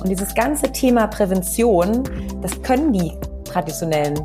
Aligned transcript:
Und 0.00 0.08
dieses 0.08 0.34
ganze 0.34 0.70
Thema 0.72 1.06
Prävention, 1.06 2.02
das 2.40 2.60
können 2.62 2.92
die 2.92 3.12
traditionellen 3.44 4.18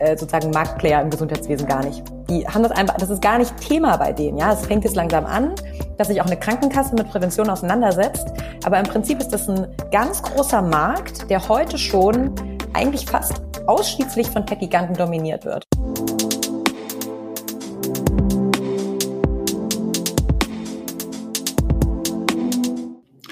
äh, 0.00 0.16
sozusagen 0.16 0.50
Marktplayer 0.50 1.00
im 1.02 1.10
Gesundheitswesen 1.10 1.66
gar 1.66 1.84
nicht. 1.84 2.02
Die 2.28 2.46
haben 2.46 2.62
das 2.62 2.72
einfach, 2.72 2.96
das 2.96 3.10
ist 3.10 3.22
gar 3.22 3.38
nicht 3.38 3.56
Thema 3.58 3.96
bei 3.96 4.12
denen. 4.12 4.36
Ja, 4.38 4.52
es 4.52 4.66
fängt 4.66 4.84
jetzt 4.84 4.96
langsam 4.96 5.24
an, 5.24 5.54
dass 5.96 6.08
sich 6.08 6.20
auch 6.20 6.26
eine 6.26 6.36
Krankenkasse 6.36 6.94
mit 6.94 7.08
Prävention 7.08 7.48
auseinandersetzt. 7.48 8.26
Aber 8.64 8.78
im 8.78 8.84
Prinzip 8.84 9.20
ist 9.20 9.28
das 9.28 9.48
ein 9.48 9.66
ganz 9.90 10.22
großer 10.22 10.60
Markt, 10.60 11.30
der 11.30 11.48
heute 11.48 11.78
schon 11.78 12.34
eigentlich 12.74 13.06
fast 13.06 13.40
ausschließlich 13.66 14.28
von 14.28 14.44
Tech-Giganten 14.44 14.96
dominiert 14.96 15.44
wird. 15.44 15.64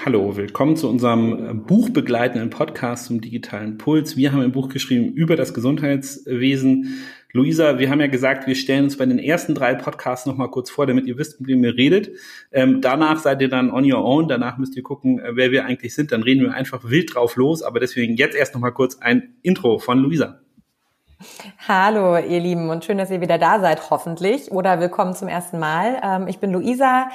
Hallo, 0.05 0.37
willkommen 0.37 0.77
zu 0.77 0.87
unserem 0.87 1.49
äh, 1.49 1.53
buchbegleitenden 1.55 2.51
Podcast 2.51 3.05
zum 3.05 3.21
digitalen 3.21 3.79
Puls. 3.79 4.15
Wir 4.15 4.31
haben 4.31 4.41
ein 4.41 4.51
Buch 4.51 4.69
geschrieben 4.69 5.11
über 5.13 5.35
das 5.35 5.55
Gesundheitswesen. 5.55 6.99
Luisa, 7.33 7.79
wir 7.79 7.89
haben 7.89 7.99
ja 7.99 8.05
gesagt, 8.05 8.45
wir 8.45 8.53
stellen 8.53 8.83
uns 8.83 8.97
bei 8.97 9.07
den 9.07 9.17
ersten 9.17 9.55
drei 9.55 9.73
Podcasts 9.73 10.27
nochmal 10.27 10.51
kurz 10.51 10.69
vor, 10.69 10.85
damit 10.85 11.07
ihr 11.07 11.17
wisst, 11.17 11.41
mit 11.41 11.49
wem 11.49 11.63
ihr 11.63 11.75
redet. 11.75 12.11
Ähm, 12.51 12.81
danach 12.81 13.17
seid 13.17 13.41
ihr 13.41 13.49
dann 13.49 13.71
on 13.71 13.91
your 13.91 14.05
own. 14.05 14.27
Danach 14.27 14.59
müsst 14.59 14.77
ihr 14.77 14.83
gucken, 14.83 15.17
äh, 15.17 15.35
wer 15.35 15.49
wir 15.49 15.65
eigentlich 15.65 15.95
sind. 15.95 16.11
Dann 16.11 16.21
reden 16.21 16.43
wir 16.43 16.53
einfach 16.53 16.83
wild 16.83 17.15
drauf 17.15 17.35
los. 17.35 17.63
Aber 17.63 17.79
deswegen 17.79 18.15
jetzt 18.15 18.35
erst 18.35 18.53
nochmal 18.53 18.73
kurz 18.73 18.99
ein 18.99 19.33
Intro 19.41 19.79
von 19.79 19.97
Luisa. 19.97 20.39
Hallo, 21.67 22.17
ihr 22.17 22.39
Lieben, 22.39 22.69
und 22.69 22.85
schön, 22.85 22.97
dass 22.97 23.09
ihr 23.09 23.21
wieder 23.21 23.37
da 23.37 23.59
seid, 23.59 23.89
hoffentlich. 23.89 24.51
Oder 24.51 24.79
willkommen 24.79 25.13
zum 25.13 25.27
ersten 25.27 25.59
Mal. 25.59 25.99
Ähm, 26.03 26.27
ich 26.27 26.39
bin 26.39 26.51
Luisa 26.51 27.07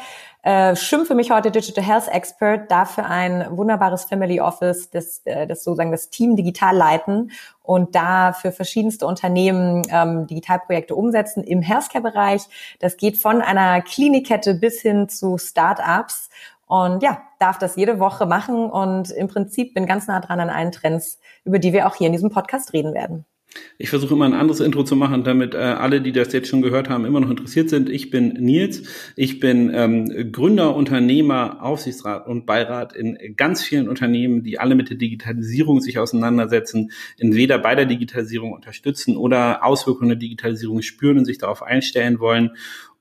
äh, 0.43 0.75
schimpfe 0.75 1.15
mich 1.15 1.31
heute 1.31 1.51
Digital 1.51 1.85
Health 1.85 2.09
Expert, 2.09 2.71
dafür 2.71 3.07
ein 3.07 3.47
wunderbares 3.51 4.05
Family 4.05 4.41
Office, 4.41 4.91
das, 4.91 5.21
äh, 5.25 5.47
das 5.47 5.65
sozusagen 5.65 5.93
das 5.93 6.11
Team 6.11 6.37
digital 6.37 6.77
leiten 6.77 7.31
und 7.63 7.95
da 7.95 8.33
für 8.33 8.51
verschiedenste 8.51 9.07
Unternehmen 9.07 9.83
ähm, 9.91 10.27
Digitalprojekte 10.27 10.95
umsetzen 10.95 11.45
im 11.45 11.61
Healthcare-Bereich. 11.61 12.43
Das 12.79 12.97
geht 12.97 13.21
von 13.21 13.43
einer 13.43 13.83
Klinikkette 13.83 14.55
bis 14.55 14.81
hin 14.81 15.09
zu 15.09 15.39
Startups. 15.39 16.31
Und 16.67 17.03
ja, 17.03 17.23
darf 17.41 17.59
das 17.59 17.75
jede 17.75 17.99
Woche 17.99 18.27
machen 18.27 18.71
und 18.71 19.11
im 19.11 19.27
Prinzip 19.27 19.75
bin 19.75 19.87
ganz 19.87 20.07
nah 20.07 20.21
dran 20.21 20.39
an 20.39 20.51
allen 20.51 20.71
Trends, 20.71 21.19
über 21.45 21.59
die 21.59 21.73
wir 21.73 21.89
auch 21.89 21.97
hier 21.97 22.07
in 22.07 22.13
diesem 22.13 22.31
Podcast 22.31 22.73
reden 22.73 22.95
werden. 22.95 23.27
Ich 23.79 23.91
versuche 23.91 24.15
immer 24.15 24.27
ein 24.27 24.35
anderes 24.35 24.61
Intro 24.61 24.85
zu 24.85 24.95
machen, 24.95 25.25
damit 25.25 25.55
äh, 25.55 25.59
alle, 25.59 26.01
die 26.01 26.13
das 26.13 26.33
jetzt 26.33 26.49
schon 26.49 26.63
gehört 26.63 26.89
haben, 26.89 27.05
immer 27.05 27.21
noch 27.21 27.31
interessiert 27.31 27.71
sind. 27.71 27.89
Ich 27.89 28.11
bin 28.11 28.35
Nils. 28.35 28.83
Ich 29.17 29.41
bin 29.41 29.71
ähm, 29.75 30.33
Gründer, 30.33 30.77
Unternehmer, 30.77 31.63
Aufsichtsrat 31.63 32.27
und 32.27 32.47
Beirat 32.47 32.95
in 32.95 33.19
ganz 33.37 33.63
vielen 33.63 33.89
Unternehmen, 33.89 34.43
die 34.43 34.59
alle 34.59 34.75
mit 34.75 34.91
der 34.91 34.99
Digitalisierung 34.99 35.81
sich 35.81 35.99
auseinandersetzen, 35.99 36.93
entweder 37.19 37.59
bei 37.59 37.75
der 37.75 37.87
Digitalisierung 37.87 38.53
unterstützen 38.53 39.17
oder 39.17 39.65
Auswirkungen 39.65 40.11
der 40.11 40.19
Digitalisierung 40.19 40.83
spüren 40.83 41.19
und 41.19 41.25
sich 41.25 41.39
darauf 41.39 41.63
einstellen 41.63 42.21
wollen. 42.21 42.51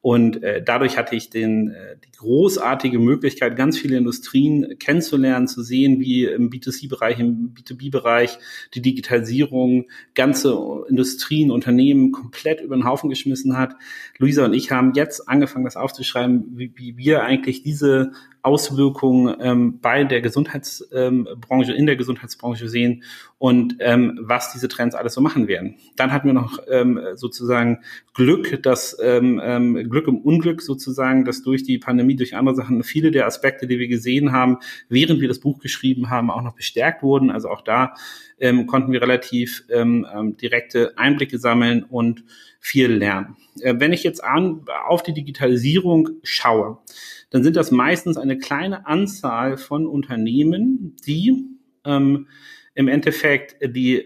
Und 0.01 0.41
äh, 0.43 0.63
dadurch 0.63 0.97
hatte 0.97 1.15
ich 1.15 1.29
den, 1.29 1.71
äh, 1.71 1.97
großartige 2.19 2.99
Möglichkeit, 2.99 3.55
ganz 3.55 3.77
viele 3.77 3.95
Industrien 3.95 4.77
kennenzulernen, 4.77 5.47
zu 5.47 5.63
sehen, 5.63 6.01
wie 6.01 6.25
im 6.25 6.49
B2C-Bereich, 6.49 7.17
im 7.19 7.53
B2B-Bereich 7.53 8.37
die 8.73 8.81
Digitalisierung 8.81 9.85
ganze 10.15 10.59
Industrien, 10.89 11.49
Unternehmen 11.49 12.11
komplett 12.11 12.59
über 12.59 12.75
den 12.75 12.83
Haufen 12.83 13.09
geschmissen 13.09 13.57
hat. 13.57 13.75
Luisa 14.17 14.43
und 14.43 14.53
ich 14.53 14.69
haben 14.69 14.93
jetzt 14.95 15.29
angefangen, 15.29 15.63
das 15.63 15.77
aufzuschreiben, 15.77 16.57
wie, 16.57 16.73
wie 16.75 16.97
wir 16.97 17.23
eigentlich 17.23 17.63
diese 17.63 18.11
Auswirkungen 18.41 19.35
ähm, 19.41 19.79
bei 19.81 20.03
der 20.03 20.21
Gesundheitsbranche, 20.21 21.71
ähm, 21.71 21.77
in 21.77 21.85
der 21.85 21.95
Gesundheitsbranche 21.97 22.69
sehen 22.69 23.03
und 23.37 23.75
ähm, 23.79 24.17
was 24.21 24.53
diese 24.53 24.69
Trends 24.69 24.95
alles 24.95 25.13
so 25.13 25.21
machen 25.21 25.47
werden. 25.47 25.75
Dann 25.97 26.11
hatten 26.11 26.27
wir 26.27 26.33
noch 26.33 26.59
ähm, 26.69 26.99
sozusagen 27.15 27.79
Glück, 28.13 28.61
dass 28.63 28.97
ähm, 29.01 29.41
ähm, 29.43 29.89
Glück 29.89 30.07
im 30.07 30.17
Unglück 30.17 30.61
sozusagen, 30.61 31.25
dass 31.25 31.41
durch 31.43 31.63
die 31.63 31.79
Pandemie, 31.79 32.08
durch 32.15 32.35
andere 32.35 32.55
Sachen 32.55 32.83
viele 32.83 33.11
der 33.11 33.25
Aspekte, 33.25 33.67
die 33.67 33.79
wir 33.79 33.87
gesehen 33.87 34.31
haben, 34.31 34.57
während 34.87 35.21
wir 35.21 35.27
das 35.27 35.39
Buch 35.39 35.59
geschrieben 35.59 36.09
haben, 36.09 36.31
auch 36.31 36.41
noch 36.41 36.55
bestärkt 36.55 37.03
wurden. 37.03 37.31
Also 37.31 37.49
auch 37.49 37.61
da 37.61 37.93
ähm, 38.39 38.67
konnten 38.67 38.91
wir 38.91 39.01
relativ 39.01 39.63
ähm, 39.69 40.05
ähm 40.13 40.37
direkte 40.37 40.97
Einblicke 40.97 41.37
sammeln 41.37 41.83
und 41.83 42.23
viel 42.59 42.91
lernen. 42.91 43.35
Äh, 43.61 43.75
wenn 43.77 43.93
ich 43.93 44.03
jetzt 44.03 44.23
an, 44.23 44.65
auf 44.87 45.03
die 45.03 45.13
Digitalisierung 45.13 46.09
schaue, 46.23 46.79
dann 47.29 47.43
sind 47.43 47.55
das 47.55 47.71
meistens 47.71 48.17
eine 48.17 48.37
kleine 48.37 48.85
Anzahl 48.87 49.57
von 49.57 49.85
Unternehmen, 49.85 50.95
die 51.05 51.45
ähm, 51.85 52.27
im 52.75 52.87
Endeffekt 52.87 53.57
die 53.75 54.05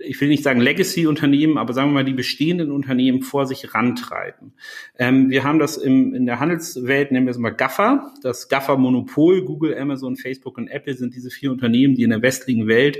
ich 0.00 0.20
will 0.20 0.28
nicht 0.28 0.42
sagen 0.42 0.60
Legacy-Unternehmen, 0.60 1.58
aber 1.58 1.72
sagen 1.72 1.90
wir 1.90 1.94
mal 1.94 2.04
die 2.04 2.14
bestehenden 2.14 2.70
Unternehmen 2.70 3.22
vor 3.22 3.46
sich 3.46 3.74
rantreiben. 3.74 4.52
Ähm, 4.98 5.30
wir 5.30 5.44
haben 5.44 5.58
das 5.58 5.76
im, 5.76 6.14
in 6.14 6.26
der 6.26 6.40
Handelswelt, 6.40 7.12
nennen 7.12 7.26
wir 7.26 7.30
es 7.30 7.38
mal 7.38 7.50
GAFA, 7.50 8.12
das 8.22 8.48
GAFA-Monopol, 8.48 9.44
Google, 9.44 9.76
Amazon, 9.76 10.16
Facebook 10.16 10.56
und 10.56 10.68
Apple 10.68 10.94
sind 10.94 11.14
diese 11.14 11.30
vier 11.30 11.52
Unternehmen, 11.52 11.94
die 11.94 12.04
in 12.04 12.10
der 12.10 12.22
westlichen 12.22 12.66
Welt 12.68 12.98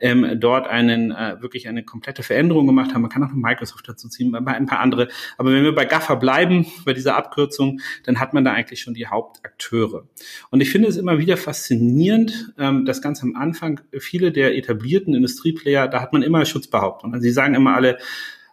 ähm, 0.00 0.38
dort 0.38 0.68
einen 0.68 1.10
äh, 1.10 1.36
wirklich 1.40 1.68
eine 1.68 1.82
komplette 1.82 2.22
Veränderung 2.22 2.66
gemacht 2.66 2.94
haben. 2.94 3.02
Man 3.02 3.10
kann 3.10 3.24
auch 3.24 3.28
noch 3.28 3.36
Microsoft 3.36 3.88
dazu 3.88 4.08
ziehen, 4.08 4.34
ein 4.34 4.66
paar 4.66 4.80
andere. 4.80 5.08
Aber 5.38 5.52
wenn 5.52 5.64
wir 5.64 5.74
bei 5.74 5.84
GAFA 5.84 6.14
bleiben, 6.14 6.66
bei 6.84 6.92
dieser 6.92 7.16
Abkürzung, 7.16 7.80
dann 8.04 8.20
hat 8.20 8.32
man 8.32 8.44
da 8.44 8.52
eigentlich 8.52 8.80
schon 8.80 8.94
die 8.94 9.08
Hauptakteure. 9.08 10.06
Und 10.50 10.60
ich 10.60 10.70
finde 10.70 10.88
es 10.88 10.96
immer 10.96 11.18
wieder 11.18 11.36
faszinierend, 11.36 12.54
ähm, 12.58 12.84
dass 12.84 13.02
ganz 13.02 13.22
am 13.22 13.34
Anfang 13.34 13.80
viele 13.98 14.30
der 14.30 14.56
etablierten 14.56 15.14
Industrieplayer, 15.14 15.88
da 15.88 16.00
hat 16.00 16.11
man 16.12 16.22
immer 16.22 16.44
Schutzbehauptungen. 16.44 17.14
Also 17.14 17.24
sie 17.24 17.32
sagen 17.32 17.54
immer 17.54 17.74
alle, 17.74 17.98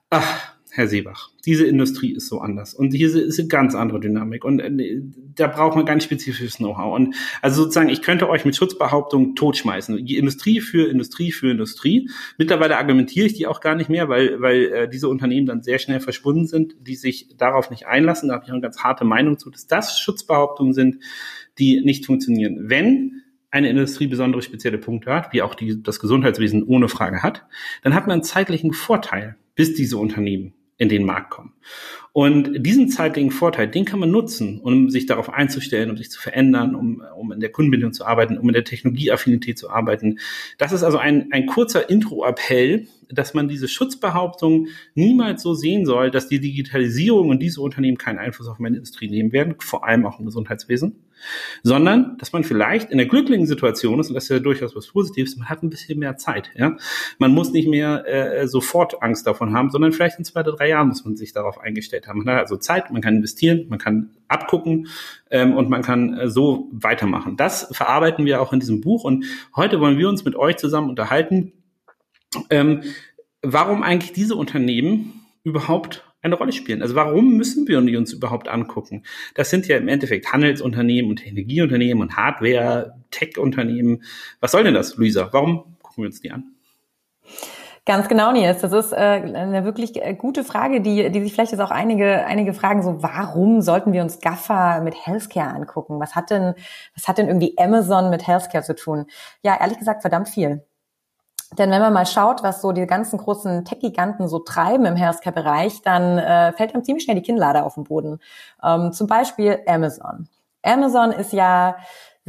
ach, 0.09 0.55
Herr 0.71 0.87
Seebach, 0.87 1.31
diese 1.45 1.65
Industrie 1.65 2.13
ist 2.13 2.27
so 2.27 2.39
anders 2.41 2.75
und 2.75 2.93
hier 2.93 3.13
ist 3.13 3.39
eine 3.39 3.47
ganz 3.47 3.73
andere 3.73 3.99
Dynamik 3.99 4.45
und 4.45 4.59
äh, 4.59 5.01
da 5.35 5.47
braucht 5.47 5.75
man 5.75 5.85
ganz 5.85 6.03
spezifisches 6.03 6.57
Know-how. 6.57 6.95
Und 6.95 7.15
also 7.41 7.63
sozusagen, 7.63 7.89
ich 7.89 8.03
könnte 8.03 8.29
euch 8.29 8.45
mit 8.45 8.55
Schutzbehauptungen 8.55 9.35
totschmeißen. 9.35 9.97
Industrie 9.97 10.61
für 10.61 10.87
Industrie 10.87 11.31
für 11.31 11.49
Industrie. 11.49 12.07
Mittlerweile 12.37 12.77
argumentiere 12.77 13.25
ich 13.25 13.33
die 13.33 13.47
auch 13.47 13.61
gar 13.61 13.73
nicht 13.73 13.89
mehr, 13.89 14.09
weil, 14.09 14.39
weil 14.41 14.65
äh, 14.65 14.89
diese 14.89 15.09
Unternehmen 15.09 15.47
dann 15.47 15.63
sehr 15.63 15.79
schnell 15.79 16.01
verschwunden 16.01 16.45
sind, 16.45 16.75
die 16.79 16.95
sich 16.95 17.35
darauf 17.35 17.71
nicht 17.71 17.87
einlassen. 17.87 18.29
Da 18.29 18.35
habe 18.35 18.45
ich 18.45 18.51
auch 18.51 18.55
eine 18.55 18.61
ganz 18.61 18.83
harte 18.83 19.05
Meinung 19.05 19.39
zu, 19.39 19.49
dass 19.49 19.65
das 19.65 19.99
Schutzbehauptungen 19.99 20.73
sind, 20.73 20.99
die 21.57 21.81
nicht 21.81 22.05
funktionieren. 22.05 22.69
Wenn 22.69 23.23
eine 23.51 23.69
Industrie 23.69 24.07
besondere 24.07 24.41
spezielle 24.41 24.77
Punkte 24.77 25.13
hat, 25.13 25.33
wie 25.33 25.41
auch 25.41 25.55
die, 25.55 25.81
das 25.81 25.99
Gesundheitswesen 25.99 26.63
ohne 26.63 26.89
Frage 26.89 27.23
hat, 27.23 27.45
dann 27.83 27.93
hat 27.93 28.07
man 28.07 28.13
einen 28.13 28.23
zeitlichen 28.23 28.73
Vorteil, 28.73 29.35
bis 29.55 29.73
diese 29.73 29.97
Unternehmen 29.97 30.53
in 30.77 30.87
den 30.87 31.03
Markt 31.03 31.29
kommen. 31.31 31.53
Und 32.13 32.65
diesen 32.65 32.89
zeitlichen 32.89 33.31
Vorteil, 33.31 33.67
den 33.67 33.85
kann 33.85 33.99
man 33.99 34.09
nutzen, 34.09 34.61
um 34.61 34.89
sich 34.89 35.05
darauf 35.05 35.29
einzustellen, 35.29 35.91
um 35.91 35.97
sich 35.97 36.09
zu 36.09 36.19
verändern, 36.19 36.73
um, 36.73 37.03
um 37.17 37.31
in 37.33 37.39
der 37.39 37.51
Kundenbindung 37.51 37.93
zu 37.93 38.05
arbeiten, 38.05 38.37
um 38.37 38.47
in 38.47 38.53
der 38.53 38.63
Technologieaffinität 38.63 39.59
zu 39.59 39.69
arbeiten. 39.69 40.19
Das 40.57 40.71
ist 40.71 40.83
also 40.83 40.97
ein, 40.97 41.31
ein 41.31 41.45
kurzer 41.45 41.89
Intro-Appell, 41.89 42.87
dass 43.09 43.33
man 43.33 43.47
diese 43.47 43.67
Schutzbehauptung 43.67 44.67
niemals 44.95 45.43
so 45.43 45.53
sehen 45.53 45.85
soll, 45.85 46.11
dass 46.11 46.29
die 46.29 46.39
Digitalisierung 46.39 47.29
und 47.29 47.39
diese 47.39 47.61
Unternehmen 47.61 47.97
keinen 47.97 48.19
Einfluss 48.19 48.47
auf 48.47 48.59
meine 48.59 48.77
Industrie 48.77 49.09
nehmen 49.09 49.33
werden, 49.33 49.55
vor 49.59 49.85
allem 49.85 50.05
auch 50.05 50.19
im 50.19 50.25
Gesundheitswesen, 50.25 51.03
sondern 51.63 52.17
dass 52.17 52.33
man 52.33 52.43
vielleicht 52.43 52.91
in 52.91 52.97
der 52.97 53.07
glücklichen 53.07 53.45
Situation 53.45 53.99
ist, 53.99 54.09
und 54.09 54.15
das 54.15 54.23
ist 54.23 54.29
ja 54.29 54.39
durchaus 54.39 54.75
was 54.75 54.87
Positives, 54.87 55.37
man 55.37 55.49
hat 55.49 55.63
ein 55.63 55.69
bisschen 55.69 55.99
mehr 55.99 56.17
Zeit. 56.17 56.51
Ja? 56.55 56.77
Man 57.17 57.33
muss 57.33 57.51
nicht 57.51 57.67
mehr 57.67 58.05
äh, 58.07 58.47
sofort 58.47 59.01
Angst 59.01 59.27
davon 59.27 59.53
haben, 59.53 59.69
sondern 59.69 59.91
vielleicht 59.91 60.19
in 60.19 60.25
zwei 60.25 60.41
oder 60.41 60.53
drei 60.53 60.69
Jahren 60.69 60.89
muss 60.89 61.05
man 61.05 61.15
sich 61.15 61.33
darauf 61.33 61.59
eingestellt 61.59 62.07
haben. 62.07 62.19
Man 62.23 62.35
hat 62.35 62.41
also 62.41 62.57
Zeit, 62.57 62.91
man 62.91 63.01
kann 63.01 63.17
investieren, 63.17 63.65
man 63.69 63.79
kann 63.79 64.11
abgucken 64.27 64.87
ähm, 65.31 65.55
und 65.55 65.69
man 65.69 65.81
kann 65.81 66.17
äh, 66.17 66.29
so 66.29 66.69
weitermachen. 66.71 67.37
Das 67.37 67.69
verarbeiten 67.71 68.25
wir 68.25 68.41
auch 68.41 68.53
in 68.53 68.59
diesem 68.59 68.81
Buch 68.81 69.03
und 69.03 69.25
heute 69.55 69.79
wollen 69.79 69.97
wir 69.97 70.09
uns 70.09 70.25
mit 70.25 70.35
euch 70.35 70.57
zusammen 70.57 70.89
unterhalten, 70.89 71.53
ähm, 72.49 72.83
warum 73.41 73.83
eigentlich 73.83 74.13
diese 74.13 74.35
Unternehmen 74.35 75.25
überhaupt 75.43 76.08
eine 76.21 76.35
Rolle 76.35 76.51
spielen. 76.51 76.81
Also 76.81 76.95
warum 76.95 77.37
müssen 77.37 77.67
wir 77.67 77.79
uns 77.79 78.13
überhaupt 78.13 78.47
angucken? 78.47 79.03
Das 79.35 79.49
sind 79.49 79.67
ja 79.67 79.77
im 79.77 79.87
Endeffekt 79.87 80.31
Handelsunternehmen 80.31 81.09
und 81.09 81.17
Technologieunternehmen 81.17 82.01
und 82.01 82.17
Hardware, 82.17 82.95
Tech-Unternehmen. 83.11 84.03
Was 84.39 84.51
soll 84.51 84.63
denn 84.63 84.73
das, 84.73 84.97
Luisa? 84.97 85.29
Warum 85.31 85.77
gucken 85.81 86.03
wir 86.03 86.07
uns 86.07 86.21
die 86.21 86.31
an? 86.31 86.55
Ganz 87.85 88.07
genau, 88.07 88.31
Nils. 88.31 88.61
Das 88.61 88.71
ist 88.71 88.91
äh, 88.91 88.97
eine 88.97 89.63
wirklich 89.63 89.95
äh, 89.95 90.13
gute 90.13 90.43
Frage, 90.43 90.81
die, 90.81 91.09
die 91.09 91.23
sich 91.23 91.33
vielleicht 91.33 91.51
jetzt 91.53 91.61
auch 91.61 91.71
einige, 91.71 92.23
einige 92.25 92.53
fragen, 92.53 92.83
so 92.83 93.01
warum 93.01 93.61
sollten 93.61 93.93
wir 93.93 94.03
uns 94.03 94.19
GAFA 94.19 94.81
mit 94.81 94.93
Healthcare 95.07 95.55
angucken? 95.55 95.99
Was 95.99 96.13
hat 96.13 96.29
denn, 96.29 96.53
was 96.93 97.07
hat 97.07 97.17
denn 97.17 97.27
irgendwie 97.27 97.57
Amazon 97.57 98.11
mit 98.11 98.27
Healthcare 98.27 98.63
zu 98.63 98.75
tun? 98.75 99.05
Ja, 99.41 99.57
ehrlich 99.59 99.79
gesagt, 99.79 100.01
verdammt 100.01 100.29
viel. 100.29 100.63
Denn 101.57 101.71
wenn 101.71 101.81
man 101.81 101.93
mal 101.93 102.05
schaut, 102.05 102.43
was 102.43 102.61
so 102.61 102.71
die 102.71 102.85
ganzen 102.85 103.17
großen 103.17 103.65
Tech-Giganten 103.65 104.27
so 104.27 104.39
treiben 104.39 104.85
im 104.85 104.95
Healthcare-Bereich, 104.95 105.81
dann 105.81 106.19
äh, 106.19 106.53
fällt 106.53 106.73
einem 106.73 106.83
ziemlich 106.83 107.03
schnell 107.03 107.15
die 107.15 107.23
Kinnlade 107.23 107.63
auf 107.63 107.73
den 107.73 107.85
Boden. 107.85 108.19
Ähm, 108.63 108.93
zum 108.93 109.07
Beispiel 109.07 109.59
Amazon. 109.67 110.27
Amazon 110.61 111.11
ist 111.11 111.33
ja 111.33 111.77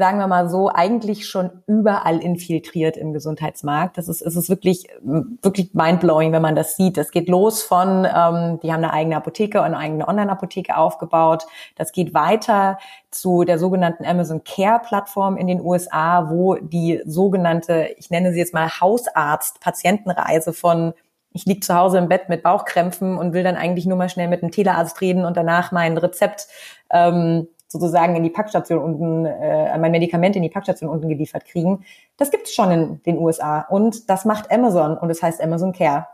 sagen 0.00 0.18
wir 0.18 0.26
mal 0.26 0.48
so, 0.48 0.68
eigentlich 0.68 1.28
schon 1.28 1.50
überall 1.68 2.18
infiltriert 2.18 2.96
im 2.96 3.12
Gesundheitsmarkt. 3.12 3.96
Das 3.96 4.08
ist, 4.08 4.22
es 4.22 4.34
ist 4.34 4.48
wirklich, 4.48 4.88
wirklich 5.02 5.72
mindblowing, 5.74 6.32
wenn 6.32 6.42
man 6.42 6.56
das 6.56 6.74
sieht. 6.74 6.98
Es 6.98 7.12
geht 7.12 7.28
los 7.28 7.62
von, 7.62 8.04
ähm, 8.04 8.58
die 8.62 8.72
haben 8.72 8.82
eine 8.82 8.92
eigene 8.92 9.16
Apotheke 9.16 9.58
und 9.58 9.66
eine 9.66 9.78
eigene 9.78 10.08
Online-Apotheke 10.08 10.76
aufgebaut. 10.76 11.46
Das 11.76 11.92
geht 11.92 12.14
weiter 12.14 12.78
zu 13.12 13.44
der 13.44 13.58
sogenannten 13.60 14.04
Amazon 14.04 14.42
Care 14.42 14.80
Plattform 14.80 15.36
in 15.36 15.46
den 15.46 15.60
USA, 15.60 16.30
wo 16.30 16.56
die 16.56 17.00
sogenannte, 17.04 17.90
ich 17.96 18.10
nenne 18.10 18.32
sie 18.32 18.40
jetzt 18.40 18.54
mal 18.54 18.68
Hausarzt-Patientenreise 18.80 20.52
von 20.52 20.94
ich 21.32 21.44
lieg 21.44 21.62
zu 21.62 21.76
Hause 21.76 21.98
im 21.98 22.08
Bett 22.08 22.28
mit 22.28 22.42
Bauchkrämpfen 22.42 23.16
und 23.16 23.32
will 23.32 23.44
dann 23.44 23.54
eigentlich 23.54 23.86
nur 23.86 23.96
mal 23.96 24.08
schnell 24.08 24.26
mit 24.26 24.42
dem 24.42 24.50
Telearzt 24.50 25.00
reden 25.00 25.24
und 25.24 25.36
danach 25.36 25.70
mein 25.70 25.96
Rezept 25.96 26.48
ähm, 26.90 27.46
sozusagen 27.70 28.16
in 28.16 28.24
die 28.24 28.30
Packstation 28.30 28.78
unten, 28.82 29.24
äh, 29.24 29.78
mein 29.78 29.92
Medikament 29.92 30.34
in 30.36 30.42
die 30.42 30.48
Packstation 30.48 30.90
unten 30.90 31.08
geliefert 31.08 31.44
kriegen. 31.44 31.84
Das 32.16 32.30
gibt 32.30 32.46
es 32.46 32.54
schon 32.54 32.70
in 32.70 33.02
den 33.04 33.18
USA 33.18 33.60
und 33.60 34.10
das 34.10 34.24
macht 34.24 34.50
Amazon 34.52 34.98
und 34.98 35.08
es 35.10 35.20
das 35.20 35.28
heißt 35.28 35.42
Amazon 35.42 35.72
Care. 35.72 36.08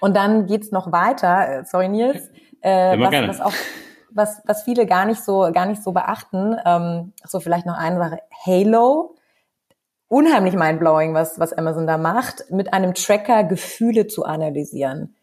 Und 0.00 0.14
dann 0.14 0.46
geht's 0.46 0.70
noch 0.70 0.92
weiter, 0.92 1.60
äh, 1.60 1.64
sorry 1.64 1.88
Nils, 1.88 2.30
äh, 2.60 2.98
was, 2.98 3.28
was 3.28 3.40
auch 3.40 3.52
was, 4.10 4.42
was 4.46 4.62
viele 4.62 4.86
gar 4.86 5.04
nicht 5.04 5.22
so 5.22 5.50
gar 5.52 5.66
nicht 5.66 5.82
so 5.82 5.92
beachten. 5.92 6.56
Ähm, 6.64 7.12
so 7.24 7.40
vielleicht 7.40 7.66
noch 7.66 7.76
eine 7.76 7.98
Sache: 7.98 8.18
Halo 8.46 9.14
unheimlich 10.08 10.54
mindblowing, 10.54 11.14
was, 11.14 11.38
was 11.38 11.52
Amazon 11.52 11.86
da 11.86 11.98
macht, 11.98 12.50
mit 12.50 12.72
einem 12.72 12.94
Tracker 12.94 13.44
Gefühle 13.44 14.06
zu 14.06 14.24
analysieren. 14.24 15.14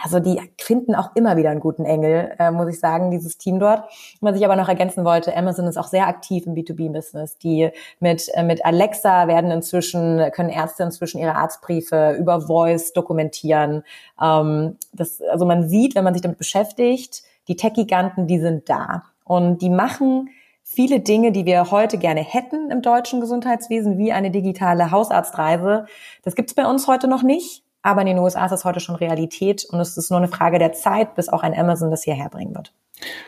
Also 0.00 0.20
die 0.20 0.40
finden 0.60 0.94
auch 0.94 1.14
immer 1.14 1.36
wieder 1.36 1.50
einen 1.50 1.60
guten 1.60 1.84
Engel, 1.84 2.34
äh, 2.38 2.50
muss 2.50 2.68
ich 2.68 2.80
sagen, 2.80 3.10
dieses 3.10 3.38
Team 3.38 3.60
dort. 3.60 3.84
Was 4.20 4.36
ich 4.36 4.44
aber 4.44 4.56
noch 4.56 4.68
ergänzen 4.68 5.04
wollte, 5.04 5.36
Amazon 5.36 5.66
ist 5.66 5.76
auch 5.76 5.86
sehr 5.86 6.06
aktiv 6.06 6.46
im 6.46 6.54
B2B-Business. 6.54 7.38
Die 7.38 7.70
mit, 8.00 8.28
äh, 8.34 8.42
mit 8.42 8.64
Alexa 8.64 9.28
werden 9.28 9.50
inzwischen, 9.50 10.30
können 10.32 10.48
Ärzte 10.48 10.82
inzwischen 10.82 11.18
ihre 11.18 11.34
Arztbriefe 11.34 12.16
über 12.18 12.40
Voice 12.40 12.92
dokumentieren. 12.92 13.82
Ähm, 14.20 14.76
das, 14.92 15.20
also 15.22 15.44
man 15.44 15.68
sieht, 15.68 15.94
wenn 15.94 16.04
man 16.04 16.14
sich 16.14 16.22
damit 16.22 16.38
beschäftigt, 16.38 17.22
die 17.48 17.56
Tech-Giganten, 17.56 18.26
die 18.26 18.38
sind 18.38 18.68
da. 18.68 19.04
Und 19.24 19.62
die 19.62 19.70
machen 19.70 20.30
viele 20.62 21.00
Dinge, 21.00 21.32
die 21.32 21.44
wir 21.44 21.70
heute 21.70 21.98
gerne 21.98 22.20
hätten 22.20 22.70
im 22.70 22.82
deutschen 22.82 23.20
Gesundheitswesen, 23.20 23.98
wie 23.98 24.12
eine 24.12 24.30
digitale 24.30 24.90
Hausarztreise. 24.90 25.86
Das 26.22 26.34
gibt's 26.34 26.54
bei 26.54 26.66
uns 26.66 26.86
heute 26.86 27.08
noch 27.08 27.22
nicht, 27.22 27.62
aber 27.82 28.00
in 28.02 28.08
den 28.08 28.18
USA 28.18 28.44
ist 28.44 28.52
das 28.52 28.64
heute 28.64 28.80
schon 28.80 28.94
Realität 28.94 29.64
und 29.64 29.80
es 29.80 29.96
ist 29.96 30.10
nur 30.10 30.18
eine 30.18 30.28
Frage 30.28 30.58
der 30.58 30.72
Zeit, 30.72 31.14
bis 31.14 31.28
auch 31.28 31.42
ein 31.42 31.58
Amazon 31.58 31.90
das 31.90 32.04
hierher 32.04 32.28
bringen 32.28 32.54
wird. 32.54 32.72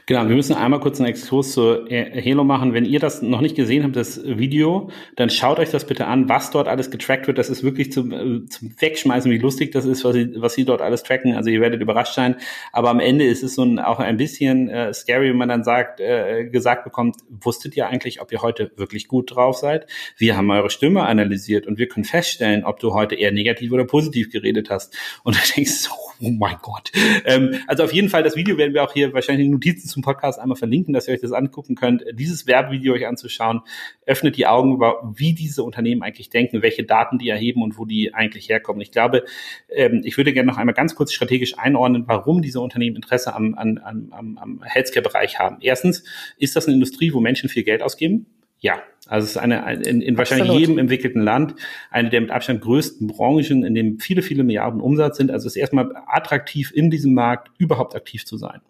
Genau, 0.07 0.29
wir 0.29 0.37
müssen 0.37 0.55
einmal 0.55 0.81
kurz 0.81 1.01
einen 1.01 1.09
Exkurs 1.09 1.53
zu 1.53 1.87
Halo 1.89 2.45
machen. 2.45 2.75
Wenn 2.75 2.85
ihr 2.85 3.01
das 3.01 3.23
noch 3.23 3.41
nicht 3.41 3.57
gesehen 3.57 3.85
habt, 3.85 3.97
das 3.97 4.23
Video, 4.25 4.91
dann 5.17 5.31
schaut 5.31 5.59
euch 5.59 5.71
das 5.71 5.87
bitte 5.87 6.07
an, 6.07 6.29
was 6.29 6.51
dort 6.51 6.69
alles 6.69 6.91
getrackt 6.91 7.27
wird. 7.27 7.39
Das 7.39 7.49
ist 7.49 7.63
wirklich 7.63 7.91
zum, 7.91 8.13
äh, 8.13 8.47
zum 8.47 8.75
Wegschmeißen, 8.79 9.31
wie 9.31 9.39
lustig 9.39 9.73
das 9.73 9.87
ist, 9.87 10.05
was 10.05 10.15
sie, 10.15 10.33
was 10.37 10.55
sie 10.55 10.65
dort 10.65 10.83
alles 10.83 11.03
tracken. 11.03 11.35
Also 11.35 11.51
ihr 11.51 11.61
werdet 11.61 11.81
überrascht 11.81 12.15
sein. 12.15 12.37
Aber 12.73 12.91
am 12.91 13.01
Ende 13.01 13.25
ist 13.25 13.43
es 13.43 13.55
so 13.55 13.63
ein, 13.63 13.79
auch 13.79 13.99
ein 13.99 14.17
bisschen 14.17 14.69
äh, 14.69 14.93
scary, 14.93 15.31
wenn 15.31 15.37
man 15.37 15.49
dann 15.49 15.65
sagt, 15.65 16.01
äh, 16.01 16.45
gesagt 16.45 16.85
bekommt, 16.85 17.17
wusstet 17.29 17.77
ihr 17.77 17.89
eigentlich, 17.89 18.21
ob 18.21 18.31
ihr 18.31 18.43
heute 18.43 18.73
wirklich 18.77 19.09
gut 19.09 19.35
drauf 19.35 19.57
seid? 19.57 19.87
Wir 20.19 20.37
haben 20.37 20.51
eure 20.51 20.71
Stimme 20.71 21.05
analysiert 21.05 21.67
und 21.67 21.79
wir 21.79 21.89
können 21.89 22.05
feststellen, 22.05 22.65
ob 22.65 22.79
du 22.79 22.93
heute 22.93 23.15
eher 23.15 23.33
negativ 23.33 23.73
oder 23.73 23.85
positiv 23.85 24.31
geredet 24.31 24.71
hast. 24.71 24.95
Und 25.23 25.37
du 25.49 25.55
denkst 25.55 25.73
so, 25.73 25.91
oh 26.21 26.31
mein 26.31 26.57
Gott. 26.63 26.93
Ähm, 27.25 27.57
also 27.67 27.85
auf 27.85 27.93
jeden 27.93 28.09
Fall, 28.09 28.23
das 28.23 28.37
Video 28.37 28.57
werden 28.57 28.75
wir 28.75 28.83
auch 28.83 28.93
hier 28.93 29.13
wahrscheinlich 29.13 29.47
nur 29.47 29.55
Notizen 29.55 29.89
zum 29.89 30.03
Podcast 30.03 30.39
einmal 30.39 30.57
verlinken, 30.57 30.93
dass 30.95 31.09
ihr 31.09 31.15
euch 31.15 31.21
das 31.21 31.33
angucken 31.33 31.75
könnt. 31.75 32.05
Dieses 32.13 32.47
Werbevideo 32.47 32.95
euch 32.95 33.07
anzuschauen, 33.07 33.63
öffnet 34.07 34.37
die 34.37 34.47
Augen, 34.47 34.81
wie 35.17 35.35
diese 35.35 35.63
Unternehmen 35.63 36.03
eigentlich 36.03 36.31
denken, 36.31 36.63
welche 36.63 36.85
Daten 36.85 37.19
die 37.19 37.29
erheben 37.29 37.63
und 37.63 37.79
wo 37.79 37.85
die 37.85 38.15
eigentlich 38.15 38.49
herkommen. 38.49 38.81
Ich 38.81 38.91
glaube, 38.91 39.25
ähm, 39.69 40.03
ich 40.05 40.17
würde 40.17 40.33
gerne 40.33 40.51
noch 40.51 40.59
einmal 40.59 40.75
ganz 40.75 40.95
kurz 40.95 41.13
strategisch 41.13 41.59
einordnen, 41.59 42.05
warum 42.07 42.43
diese 42.43 42.61
Unternehmen 42.61 42.97
Interesse 42.97 43.35
am, 43.35 43.55
am, 43.55 43.79
am, 44.13 44.39
am 44.39 44.63
Healthcare-Bereich 44.63 45.39
haben. 45.39 45.59
Erstens 45.61 46.05
ist 46.39 46.57
das 46.57 46.67
eine 46.67 46.75
Industrie, 46.75 47.13
wo 47.13 47.21
Menschen 47.21 47.49
viel 47.49 47.65
Geld 47.65 47.83
ausgeben. 47.83 48.27
Ja, 48.61 48.83
also 49.07 49.25
es 49.25 49.33
ist 49.33 49.37
eine, 49.37 49.85
in, 49.87 50.01
in 50.01 50.17
wahrscheinlich 50.17 50.51
jedem 50.53 50.79
entwickelten 50.79 51.21
Land 51.21 51.55
eine 51.91 52.09
der 52.09 52.23
mit 52.23 52.31
Abstand 52.31 52.63
größten 52.63 53.07
Branchen, 53.07 53.63
in 53.63 53.75
dem 53.75 53.99
viele, 53.99 54.23
viele 54.23 54.45
Milliarden 54.45 54.81
Umsatz 54.81 55.19
sind. 55.19 55.31
Also 55.31 55.47
es 55.47 55.57
ist 55.57 55.61
erstmal 55.61 55.91
attraktiv, 56.07 56.73
in 56.75 56.91
diesem 56.91 57.13
Markt 57.13 57.51
überhaupt 57.59 57.95
aktiv 57.95 58.25
zu 58.25 58.39
sein. 58.39 58.61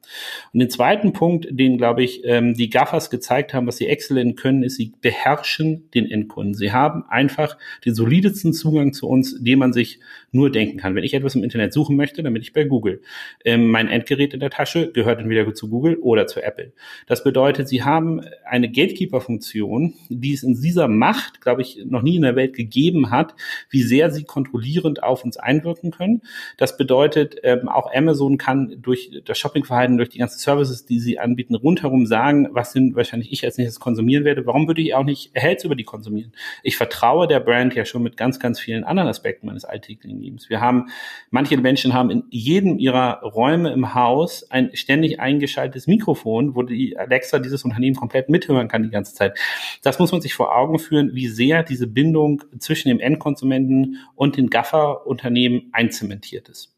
Und 0.52 0.60
den 0.60 0.70
zweiten 0.70 1.12
Punkt, 1.12 1.46
den, 1.50 1.78
glaube 1.78 2.02
ich, 2.02 2.22
ähm, 2.24 2.54
die 2.54 2.68
Gaffers 2.68 3.10
gezeigt 3.10 3.54
haben, 3.54 3.68
was 3.68 3.76
sie 3.76 3.86
exzellent 3.86 4.36
können, 4.36 4.64
ist, 4.64 4.76
sie 4.76 4.92
beherrschen 5.00 5.88
den 5.94 6.10
Endkunden. 6.10 6.54
Sie 6.54 6.72
haben 6.72 7.04
einfach 7.08 7.56
den 7.84 7.94
solidesten 7.94 8.52
Zugang 8.52 8.92
zu 8.92 9.08
uns, 9.08 9.40
den 9.40 9.60
man 9.60 9.72
sich 9.72 10.00
nur 10.32 10.50
denken 10.50 10.78
kann. 10.78 10.96
Wenn 10.96 11.04
ich 11.04 11.14
etwas 11.14 11.36
im 11.36 11.44
Internet 11.44 11.72
suchen 11.72 11.96
möchte, 11.96 12.24
dann 12.24 12.32
bin 12.32 12.42
ich 12.42 12.52
bei 12.52 12.64
Google. 12.64 13.02
Ähm, 13.44 13.68
mein 13.68 13.88
Endgerät 13.88 14.34
in 14.34 14.40
der 14.40 14.50
Tasche 14.50 14.90
gehört 14.90 15.20
entweder 15.20 15.54
zu 15.54 15.68
Google 15.68 15.96
oder 15.96 16.26
zu 16.26 16.42
Apple. 16.42 16.72
Das 17.06 17.22
bedeutet, 17.22 17.68
sie 17.68 17.84
haben 17.84 18.20
eine 18.44 18.68
Gatekeeper-Funktion, 18.68 19.94
die 20.24 20.32
es 20.32 20.42
in 20.42 20.58
dieser 20.58 20.88
Macht, 20.88 21.42
glaube 21.42 21.60
ich, 21.60 21.84
noch 21.84 22.00
nie 22.00 22.16
in 22.16 22.22
der 22.22 22.34
Welt 22.34 22.54
gegeben 22.54 23.10
hat, 23.10 23.34
wie 23.68 23.82
sehr 23.82 24.10
sie 24.10 24.24
kontrollierend 24.24 25.02
auf 25.02 25.22
uns 25.22 25.36
einwirken 25.36 25.90
können. 25.90 26.22
Das 26.56 26.78
bedeutet, 26.78 27.36
ähm, 27.42 27.68
auch 27.68 27.92
Amazon 27.94 28.38
kann 28.38 28.76
durch 28.80 29.20
das 29.26 29.36
Shoppingverhalten, 29.38 29.98
durch 29.98 30.08
die 30.08 30.18
ganzen 30.18 30.38
Services, 30.38 30.86
die 30.86 30.98
sie 30.98 31.18
anbieten, 31.18 31.54
rundherum 31.54 32.06
sagen, 32.06 32.48
was 32.52 32.72
sind 32.72 32.96
wahrscheinlich 32.96 33.32
ich 33.32 33.44
als 33.44 33.58
nächstes 33.58 33.80
konsumieren 33.80 34.24
werde. 34.24 34.46
Warum 34.46 34.66
würde 34.66 34.80
ich 34.80 34.94
auch 34.94 35.04
nicht 35.04 35.30
Hells 35.34 35.62
über 35.64 35.76
die 35.76 35.84
konsumieren? 35.84 36.32
Ich 36.62 36.78
vertraue 36.78 37.28
der 37.28 37.40
Brand 37.40 37.74
ja 37.74 37.84
schon 37.84 38.02
mit 38.02 38.16
ganz, 38.16 38.40
ganz 38.40 38.58
vielen 38.58 38.84
anderen 38.84 39.10
Aspekten 39.10 39.46
meines 39.46 39.66
alltäglichen 39.66 40.22
Lebens. 40.22 40.48
Wir 40.48 40.62
haben, 40.62 40.86
manche 41.30 41.58
Menschen 41.58 41.92
haben 41.92 42.10
in 42.10 42.24
jedem 42.30 42.78
ihrer 42.78 43.20
Räume 43.22 43.72
im 43.72 43.94
Haus 43.94 44.50
ein 44.50 44.70
ständig 44.72 45.20
eingeschaltetes 45.20 45.86
Mikrofon, 45.86 46.54
wo 46.54 46.62
die 46.62 46.96
Alexa 46.96 47.38
dieses 47.40 47.62
Unternehmen 47.64 47.96
komplett 47.96 48.30
mithören 48.30 48.68
kann 48.68 48.84
die 48.84 48.90
ganze 48.90 49.12
Zeit. 49.12 49.38
Das 49.82 49.98
muss 49.98 50.13
man 50.14 50.22
sich 50.22 50.34
vor 50.34 50.56
Augen 50.56 50.78
führen, 50.78 51.14
wie 51.14 51.28
sehr 51.28 51.62
diese 51.62 51.86
Bindung 51.86 52.42
zwischen 52.58 52.88
dem 52.88 53.00
Endkonsumenten 53.00 53.98
und 54.14 54.36
den 54.36 54.50
Gaffer-Unternehmen 54.50 55.68
einzementiert 55.72 56.48
ist. 56.48 56.74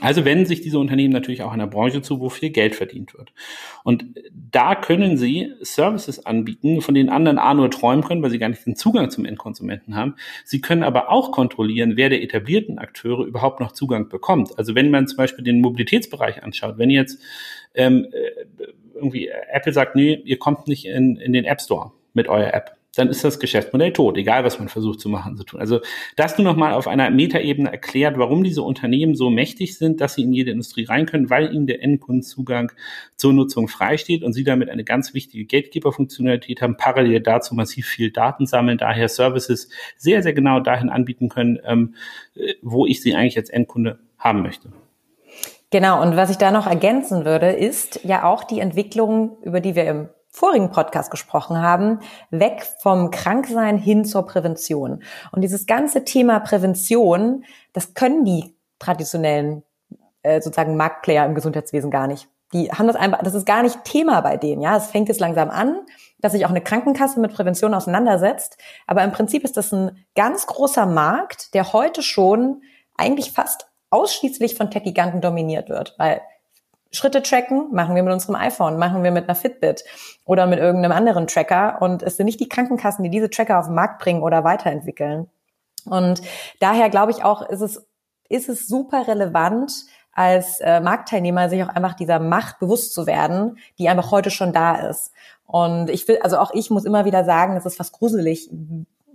Also 0.00 0.24
wenden 0.24 0.44
sich 0.44 0.60
diese 0.60 0.80
Unternehmen 0.80 1.12
natürlich 1.12 1.42
auch 1.42 1.52
einer 1.52 1.68
Branche 1.68 2.02
zu, 2.02 2.18
wo 2.18 2.28
viel 2.28 2.50
Geld 2.50 2.74
verdient 2.74 3.14
wird. 3.14 3.32
Und 3.84 4.04
da 4.32 4.74
können 4.74 5.16
sie 5.16 5.52
Services 5.60 6.26
anbieten, 6.26 6.80
von 6.80 6.96
denen 6.96 7.10
anderen 7.10 7.38
A 7.38 7.54
nur 7.54 7.70
träumen 7.70 8.02
können, 8.02 8.20
weil 8.20 8.30
sie 8.30 8.40
gar 8.40 8.48
nicht 8.48 8.66
den 8.66 8.74
Zugang 8.74 9.10
zum 9.10 9.24
Endkonsumenten 9.24 9.94
haben. 9.94 10.16
Sie 10.44 10.60
können 10.60 10.82
aber 10.82 11.10
auch 11.10 11.30
kontrollieren, 11.30 11.96
wer 11.96 12.08
der 12.08 12.24
etablierten 12.24 12.78
Akteure 12.78 13.24
überhaupt 13.24 13.60
noch 13.60 13.70
Zugang 13.70 14.08
bekommt. 14.08 14.58
Also 14.58 14.74
wenn 14.74 14.90
man 14.90 15.06
zum 15.06 15.16
Beispiel 15.16 15.44
den 15.44 15.60
Mobilitätsbereich 15.60 16.42
anschaut, 16.42 16.76
wenn 16.76 16.90
jetzt 16.90 17.20
ähm, 17.74 18.08
äh, 18.10 18.64
irgendwie 18.94 19.28
Apple 19.52 19.72
sagt, 19.72 19.94
nee, 19.94 20.20
ihr 20.24 20.40
kommt 20.40 20.66
nicht 20.66 20.86
in, 20.86 21.16
in 21.18 21.32
den 21.32 21.44
App 21.44 21.60
Store 21.60 21.92
mit 22.14 22.28
eurer 22.28 22.54
App, 22.54 22.76
dann 22.96 23.08
ist 23.08 23.24
das 23.24 23.40
Geschäftsmodell 23.40 23.92
tot, 23.92 24.16
egal 24.16 24.44
was 24.44 24.58
man 24.58 24.68
versucht 24.68 25.00
zu 25.00 25.08
machen, 25.08 25.36
zu 25.36 25.44
tun. 25.44 25.60
Also 25.60 25.80
das 26.16 26.38
nur 26.38 26.44
nochmal 26.44 26.72
auf 26.72 26.86
einer 26.86 27.10
Metaebene 27.10 27.70
erklärt, 27.70 28.18
warum 28.18 28.44
diese 28.44 28.62
Unternehmen 28.62 29.14
so 29.14 29.30
mächtig 29.30 29.76
sind, 29.76 30.00
dass 30.00 30.14
sie 30.14 30.22
in 30.22 30.32
jede 30.32 30.50
Industrie 30.50 30.84
rein 30.84 31.06
können, 31.06 31.30
weil 31.30 31.52
ihnen 31.52 31.66
der 31.66 31.82
Endkundenzugang 31.82 32.72
zur 33.16 33.32
Nutzung 33.32 33.68
freisteht 33.68 34.22
und 34.22 34.32
sie 34.32 34.44
damit 34.44 34.70
eine 34.70 34.84
ganz 34.84 35.14
wichtige 35.14 35.44
Gatekeeper-Funktionalität 35.44 36.62
haben, 36.62 36.76
parallel 36.76 37.20
dazu 37.20 37.54
massiv 37.54 37.86
viel 37.86 38.10
Daten 38.10 38.46
sammeln, 38.46 38.78
daher 38.78 39.08
Services 39.08 39.68
sehr, 39.96 40.22
sehr 40.22 40.32
genau 40.32 40.60
dahin 40.60 40.88
anbieten 40.88 41.28
können, 41.28 41.58
ähm, 41.64 41.94
wo 42.62 42.86
ich 42.86 43.02
sie 43.02 43.14
eigentlich 43.14 43.36
als 43.36 43.50
Endkunde 43.50 43.98
haben 44.18 44.42
möchte. 44.42 44.70
Genau, 45.70 46.00
und 46.00 46.14
was 46.14 46.30
ich 46.30 46.36
da 46.36 46.52
noch 46.52 46.68
ergänzen 46.68 47.24
würde, 47.24 47.48
ist 47.48 48.04
ja 48.04 48.22
auch 48.22 48.44
die 48.44 48.60
Entwicklung, 48.60 49.38
über 49.42 49.60
die 49.60 49.74
wir 49.74 49.86
im 49.86 50.08
vorigen 50.34 50.72
Podcast 50.72 51.12
gesprochen 51.12 51.62
haben, 51.62 52.00
weg 52.30 52.66
vom 52.80 53.12
Kranksein 53.12 53.78
hin 53.78 54.04
zur 54.04 54.26
Prävention. 54.26 55.04
Und 55.30 55.42
dieses 55.42 55.64
ganze 55.64 56.04
Thema 56.04 56.40
Prävention, 56.40 57.44
das 57.72 57.94
können 57.94 58.24
die 58.24 58.56
traditionellen 58.80 59.62
äh, 60.22 60.42
sozusagen 60.42 60.76
Marktplayer 60.76 61.24
im 61.24 61.36
Gesundheitswesen 61.36 61.88
gar 61.88 62.08
nicht. 62.08 62.28
Die 62.52 62.68
haben 62.72 62.88
das 62.88 62.96
einfach, 62.96 63.22
das 63.22 63.34
ist 63.34 63.46
gar 63.46 63.62
nicht 63.62 63.84
Thema 63.84 64.20
bei 64.22 64.36
denen. 64.36 64.60
Ja, 64.60 64.76
es 64.76 64.86
fängt 64.86 65.08
jetzt 65.08 65.20
langsam 65.20 65.50
an, 65.50 65.78
dass 66.18 66.32
sich 66.32 66.44
auch 66.44 66.50
eine 66.50 66.60
Krankenkasse 66.60 67.20
mit 67.20 67.32
Prävention 67.32 67.72
auseinandersetzt. 67.72 68.58
Aber 68.88 69.04
im 69.04 69.12
Prinzip 69.12 69.44
ist 69.44 69.56
das 69.56 69.70
ein 69.70 70.04
ganz 70.16 70.48
großer 70.48 70.86
Markt, 70.86 71.54
der 71.54 71.72
heute 71.72 72.02
schon 72.02 72.62
eigentlich 72.96 73.30
fast 73.30 73.68
ausschließlich 73.90 74.56
von 74.56 74.68
Tech-Giganten 74.68 75.20
dominiert 75.20 75.68
wird, 75.68 75.94
weil 75.96 76.22
Schritte 76.94 77.22
tracken, 77.22 77.72
machen 77.72 77.94
wir 77.94 78.02
mit 78.02 78.12
unserem 78.12 78.36
iPhone, 78.36 78.78
machen 78.78 79.02
wir 79.02 79.10
mit 79.10 79.24
einer 79.24 79.34
Fitbit 79.34 79.84
oder 80.24 80.46
mit 80.46 80.58
irgendeinem 80.58 80.92
anderen 80.92 81.26
Tracker. 81.26 81.78
Und 81.80 82.02
es 82.02 82.16
sind 82.16 82.26
nicht 82.26 82.40
die 82.40 82.48
Krankenkassen, 82.48 83.02
die 83.02 83.10
diese 83.10 83.30
Tracker 83.30 83.58
auf 83.58 83.66
den 83.66 83.74
Markt 83.74 84.00
bringen 84.00 84.22
oder 84.22 84.44
weiterentwickeln. 84.44 85.28
Und 85.86 86.22
daher 86.60 86.90
glaube 86.90 87.12
ich 87.12 87.24
auch, 87.24 87.48
ist 87.48 87.60
es, 87.60 87.86
ist 88.28 88.48
es 88.48 88.66
super 88.66 89.06
relevant, 89.08 89.72
als 90.12 90.60
äh, 90.60 90.80
Marktteilnehmer 90.80 91.48
sich 91.48 91.62
auch 91.64 91.68
einfach 91.68 91.94
dieser 91.94 92.20
Macht 92.20 92.60
bewusst 92.60 92.94
zu 92.94 93.06
werden, 93.06 93.58
die 93.78 93.88
einfach 93.88 94.12
heute 94.12 94.30
schon 94.30 94.52
da 94.52 94.76
ist. 94.76 95.12
Und 95.46 95.90
ich 95.90 96.06
will, 96.06 96.18
also 96.22 96.38
auch 96.38 96.52
ich 96.54 96.70
muss 96.70 96.84
immer 96.84 97.04
wieder 97.04 97.24
sagen, 97.24 97.56
es 97.56 97.66
ist 97.66 97.76
fast 97.76 97.92
gruselig, 97.92 98.48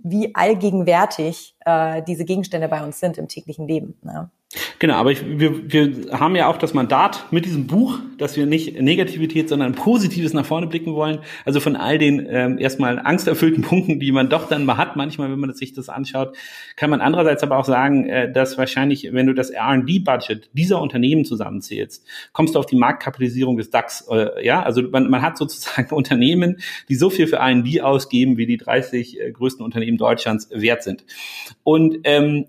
wie 0.02 0.34
allgegenwärtig 0.34 1.56
äh, 1.64 2.02
diese 2.02 2.24
Gegenstände 2.24 2.68
bei 2.68 2.82
uns 2.82 3.00
sind 3.00 3.18
im 3.18 3.28
täglichen 3.28 3.66
Leben. 3.66 3.98
Ne? 4.02 4.30
Genau, 4.80 4.94
aber 4.94 5.12
ich, 5.12 5.22
wir, 5.24 5.72
wir 5.72 6.18
haben 6.18 6.34
ja 6.34 6.48
auch 6.48 6.56
das 6.56 6.74
Mandat 6.74 7.30
mit 7.30 7.44
diesem 7.44 7.68
Buch, 7.68 8.00
dass 8.18 8.36
wir 8.36 8.46
nicht 8.46 8.80
Negativität, 8.80 9.48
sondern 9.48 9.74
Positives 9.74 10.32
nach 10.32 10.44
vorne 10.44 10.66
blicken 10.66 10.94
wollen. 10.94 11.20
Also 11.44 11.60
von 11.60 11.76
all 11.76 11.98
den 11.98 12.26
ähm, 12.28 12.58
erstmal 12.58 12.98
angsterfüllten 12.98 13.62
Punkten, 13.70 14.00
die 14.00 14.10
man 14.10 14.28
doch 14.28 14.48
dann 14.48 14.64
mal 14.64 14.76
hat, 14.76 14.96
manchmal, 14.96 15.30
wenn 15.30 15.38
man 15.38 15.54
sich 15.54 15.72
das 15.72 15.88
anschaut, 15.88 16.36
kann 16.74 16.90
man 16.90 17.00
andererseits 17.00 17.44
aber 17.44 17.58
auch 17.58 17.64
sagen, 17.64 18.08
äh, 18.08 18.32
dass 18.32 18.58
wahrscheinlich, 18.58 19.08
wenn 19.12 19.28
du 19.28 19.34
das 19.34 19.50
R&D-Budget 19.50 20.50
dieser 20.52 20.82
Unternehmen 20.82 21.24
zusammenzählst, 21.24 22.04
kommst 22.32 22.56
du 22.56 22.58
auf 22.58 22.66
die 22.66 22.76
Marktkapitalisierung 22.76 23.56
des 23.56 23.70
DAX. 23.70 24.08
Äh, 24.10 24.44
ja, 24.44 24.64
also 24.64 24.82
man, 24.82 25.08
man 25.10 25.22
hat 25.22 25.38
sozusagen 25.38 25.94
Unternehmen, 25.94 26.56
die 26.88 26.96
so 26.96 27.08
viel 27.08 27.28
für 27.28 27.36
R&D 27.36 27.82
ausgeben, 27.82 28.36
wie 28.36 28.46
die 28.46 28.56
30 28.56 29.20
äh, 29.20 29.30
größten 29.30 29.64
Unternehmen 29.64 29.96
Deutschlands 29.96 30.48
wert 30.50 30.82
sind. 30.82 31.04
Und 31.62 31.98
ähm, 32.02 32.46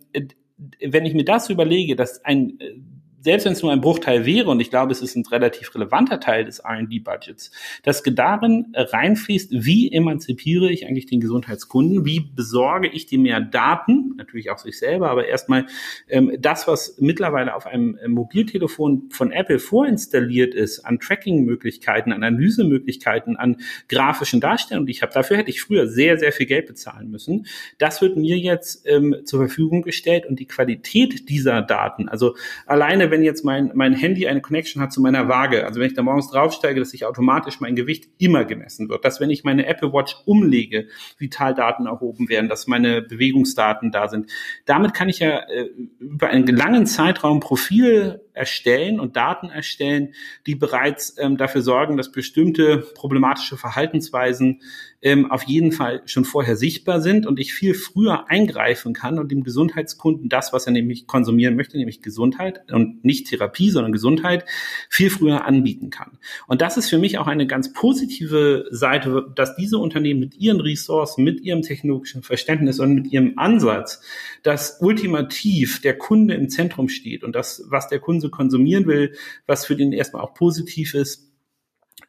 wenn 0.80 1.06
ich 1.06 1.13
mir 1.13 1.25
das 1.25 1.50
überlege, 1.50 1.96
dass 1.96 2.24
ein 2.25 2.60
äh, 2.60 2.75
selbst 3.22 3.46
wenn 3.46 3.54
es 3.54 3.62
nur 3.62 3.72
ein 3.72 3.82
Bruchteil 3.82 4.25
wäre, 4.25 4.50
und 4.50 4.60
ich 4.60 4.70
glaube, 4.70 4.92
es 4.92 5.01
ist 5.01 5.16
ein 5.16 5.25
relativ 5.25 5.74
relevanter 5.75 6.20
Teil 6.20 6.46
des 6.46 6.60
R&D-Budgets, 6.60 7.51
dass 7.84 8.01
darin 8.04 8.74
reinfließt, 8.75 9.51
wie 9.51 9.92
emanzipiere 9.92 10.72
ich 10.72 10.88
eigentlich 10.88 11.06
den 11.06 11.22
Gesundheitskunden, 11.22 12.04
wie 12.06 12.20
besorge 12.20 12.88
ich 12.88 13.06
dir 13.06 13.20
mehr 13.20 13.40
Daten, 13.40 14.16
natürlich 14.18 14.50
auch 14.50 14.58
sich 14.58 14.78
selber, 14.80 15.10
aber 15.10 15.28
erstmal 15.28 15.68
ähm, 16.10 16.32
das, 16.40 16.68
was 16.68 16.98
mittlerweile 17.00 17.56
auf 17.56 17.68
einem 17.68 17.98
äh, 17.98 18.08
Mobiltelefon 18.08 19.10
von 19.12 19.32
Apple 19.32 19.60
vorinstalliert 19.60 20.56
ist, 20.56 20.80
an 20.80 21.00
Tracking-Möglichkeiten, 21.00 22.12
an 22.12 22.24
Analysemöglichkeiten, 22.24 23.38
an 23.38 23.58
grafischen 23.88 24.42
Darstellungen, 24.42 24.88
die 24.88 24.94
ich 24.94 25.01
habe, 25.01 25.13
dafür 25.13 25.38
hätte 25.38 25.51
ich 25.51 25.62
früher 25.62 25.88
sehr, 25.88 26.18
sehr 26.18 26.32
viel 26.32 26.48
Geld 26.48 26.66
bezahlen 26.66 27.10
müssen. 27.12 27.46
Das 27.78 28.01
wird 28.01 28.18
mir 28.18 28.38
jetzt 28.38 28.88
ähm, 28.88 29.16
zur 29.25 29.40
Verfügung 29.40 29.84
gestellt 29.84 30.25
und 30.25 30.40
die 30.40 30.48
Qualität 30.48 31.30
dieser 31.30 31.62
Daten, 31.62 32.10
also 32.10 32.36
alleine 32.66 33.11
wenn 33.12 33.24
jetzt 33.24 33.46
mein, 33.46 33.72
mein 33.75 33.94
Handy 33.94 34.27
eine 34.27 34.41
Connection 34.41 34.82
hat 34.82 34.91
zu 34.91 35.01
meiner 35.01 35.27
Waage, 35.27 35.65
also 35.65 35.80
wenn 35.80 35.88
ich 35.88 35.94
da 35.94 36.01
morgens 36.01 36.32
draufsteige, 36.32 36.80
dass 36.80 36.89
sich 36.89 37.06
automatisch 37.06 37.60
mein 37.60 37.75
Gewicht 37.75 38.10
immer 38.18 38.46
gemessen 38.46 38.89
wird, 38.89 39.06
dass 39.06 39.20
wenn 39.20 39.30
ich 39.30 39.44
meine 39.44 39.65
Apple 39.68 39.94
Watch 39.94 40.15
umlege, 40.25 40.88
Vitaldaten 41.18 41.86
erhoben 41.86 42.30
werden, 42.30 42.50
dass 42.50 42.68
meine 42.68 43.01
Bewegungsdaten 43.01 43.91
da 43.91 44.08
sind. 44.08 44.32
Damit 44.65 44.94
kann 44.94 45.10
ich 45.10 45.20
ja 45.20 45.39
äh, 45.39 45.70
über 46.00 46.27
einen 46.27 46.48
langen 46.48 46.86
Zeitraum 46.86 47.39
Profil 47.39 48.22
erstellen 48.34 49.00
und 49.00 49.16
Daten 49.16 49.50
erstellen, 49.50 50.14
die 50.46 50.56
bereits 50.56 51.16
ähm, 51.18 51.38
dafür 51.38 51.62
sorgen, 51.62 51.98
dass 51.98 52.12
bestimmte 52.12 52.78
problematische 52.78 53.58
Verhaltensweisen 53.58 54.62
ähm, 55.02 55.32
auf 55.32 55.44
jeden 55.44 55.72
Fall 55.72 56.04
schon 56.06 56.26
vorher 56.26 56.56
sichtbar 56.56 57.02
sind 57.02 57.26
und 57.26 57.40
ich 57.40 57.54
viel 57.54 57.74
früher 57.74 58.30
eingreifen 58.30 58.94
kann 58.94 59.18
und 59.18 59.32
dem 59.32 59.44
Gesundheitskunden 59.44 60.30
das, 60.30 60.54
was 60.54 60.68
er 60.68 60.74
nämlich 60.74 61.08
konsumieren 61.08 61.56
möchte, 61.56 61.78
nämlich 61.78 62.02
Gesundheit 62.02 62.72
und 62.72 63.04
nicht 63.04 63.28
Therapie, 63.28 63.72
sondern 63.72 63.92
Gesundheit, 63.92 64.46
viel 64.90 65.10
früher 65.10 65.46
anbieten 65.46 65.90
kann. 65.90 66.20
Und 66.48 66.62
das 66.62 66.78
ist 66.78 66.90
für 66.90 67.00
mich 67.00 67.18
auch 67.18 67.28
eine 67.28 67.48
ganz 67.48 67.74
positive 67.74 68.66
Seite, 68.70 69.32
dass 69.36 69.56
diese 69.56 69.80
Unternehmen 69.80 70.20
mit 70.20 70.36
ihren 70.38 70.62
Ressourcen, 70.62 71.24
mit 71.24 71.42
ihrem 71.42 71.64
technologischen 71.64 72.22
Verständnis 72.22 72.80
und 72.80 72.94
mit 72.94 73.12
ihrem 73.12 73.34
Ansatz, 73.38 74.02
dass 74.44 74.78
ultimativ 74.82 75.82
der 75.82 75.98
Kunde 75.98 76.36
im 76.36 76.50
Zentrum 76.50 76.90
steht 76.90 77.24
und 77.24 77.36
das, 77.36 77.64
was 77.68 77.88
der 77.88 78.00
Kunde 78.00 78.21
konsumieren 78.30 78.86
will, 78.86 79.16
was 79.48 79.66
für 79.66 79.75
den 79.75 79.94
erstmal 79.94 80.22
auch 80.22 80.34
positiv 80.34 80.94
ist, 80.94 81.32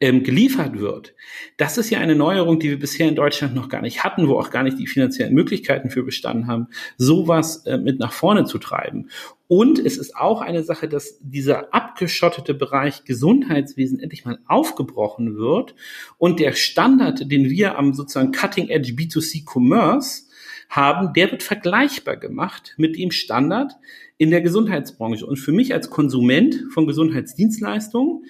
ähm, 0.02 0.25
geliefert 0.25 0.81
wird. 0.81 1.14
Das 1.57 1.78
ist 1.78 1.90
ja 1.90 2.00
eine 2.00 2.16
Neuerung, 2.16 2.59
die 2.59 2.71
wir 2.71 2.78
bisher 2.78 3.09
in 3.09 3.14
Deutschland 3.14 3.54
noch 3.54 3.69
gar 3.69 3.83
nicht 3.83 4.02
hatten, 4.02 4.26
wo 4.26 4.37
auch 4.37 4.50
gar 4.50 4.64
nicht 4.64 4.78
die 4.81 4.88
finanziellen 4.88 5.33
Möglichkeiten 5.33 5.90
für 5.90 6.02
bestanden 6.02 6.49
haben, 6.49 6.66
sowas 6.97 7.64
äh, 7.66 7.78
mit 7.78 8.00
nach 8.00 8.12
vorne 8.12 8.45
zu 8.45 8.59
treiben. 8.59 9.11
Und 9.47 9.78
es 9.78 9.99
ist 9.99 10.16
auch 10.16 10.40
eine 10.40 10.64
Sache, 10.64 10.88
dass 10.88 11.19
dieser 11.21 11.73
abgeschottete 11.73 12.52
Bereich 12.52 13.04
Gesundheitswesen 13.04 14.00
endlich 14.00 14.25
mal 14.25 14.40
aufgebrochen 14.49 15.37
wird 15.37 15.76
und 16.19 16.40
der 16.40 16.52
Standard, 16.54 17.31
den 17.31 17.49
wir 17.49 17.78
am 17.78 17.95
sozusagen 17.95 18.33
Cutting 18.33 18.71
Edge 18.71 18.95
B2C 18.95 19.45
Commerce 19.47 20.25
haben, 20.73 21.12
der 21.12 21.31
wird 21.31 21.43
vergleichbar 21.43 22.17
gemacht 22.17 22.75
mit 22.79 22.97
dem 22.97 23.11
Standard 23.11 23.73
in 24.17 24.31
der 24.31 24.41
Gesundheitsbranche. 24.41 25.26
Und 25.26 25.37
für 25.37 25.52
mich 25.52 25.75
als 25.75 25.91
Konsument 25.91 26.64
von 26.73 26.87
Gesundheitsdienstleistungen 26.87 28.25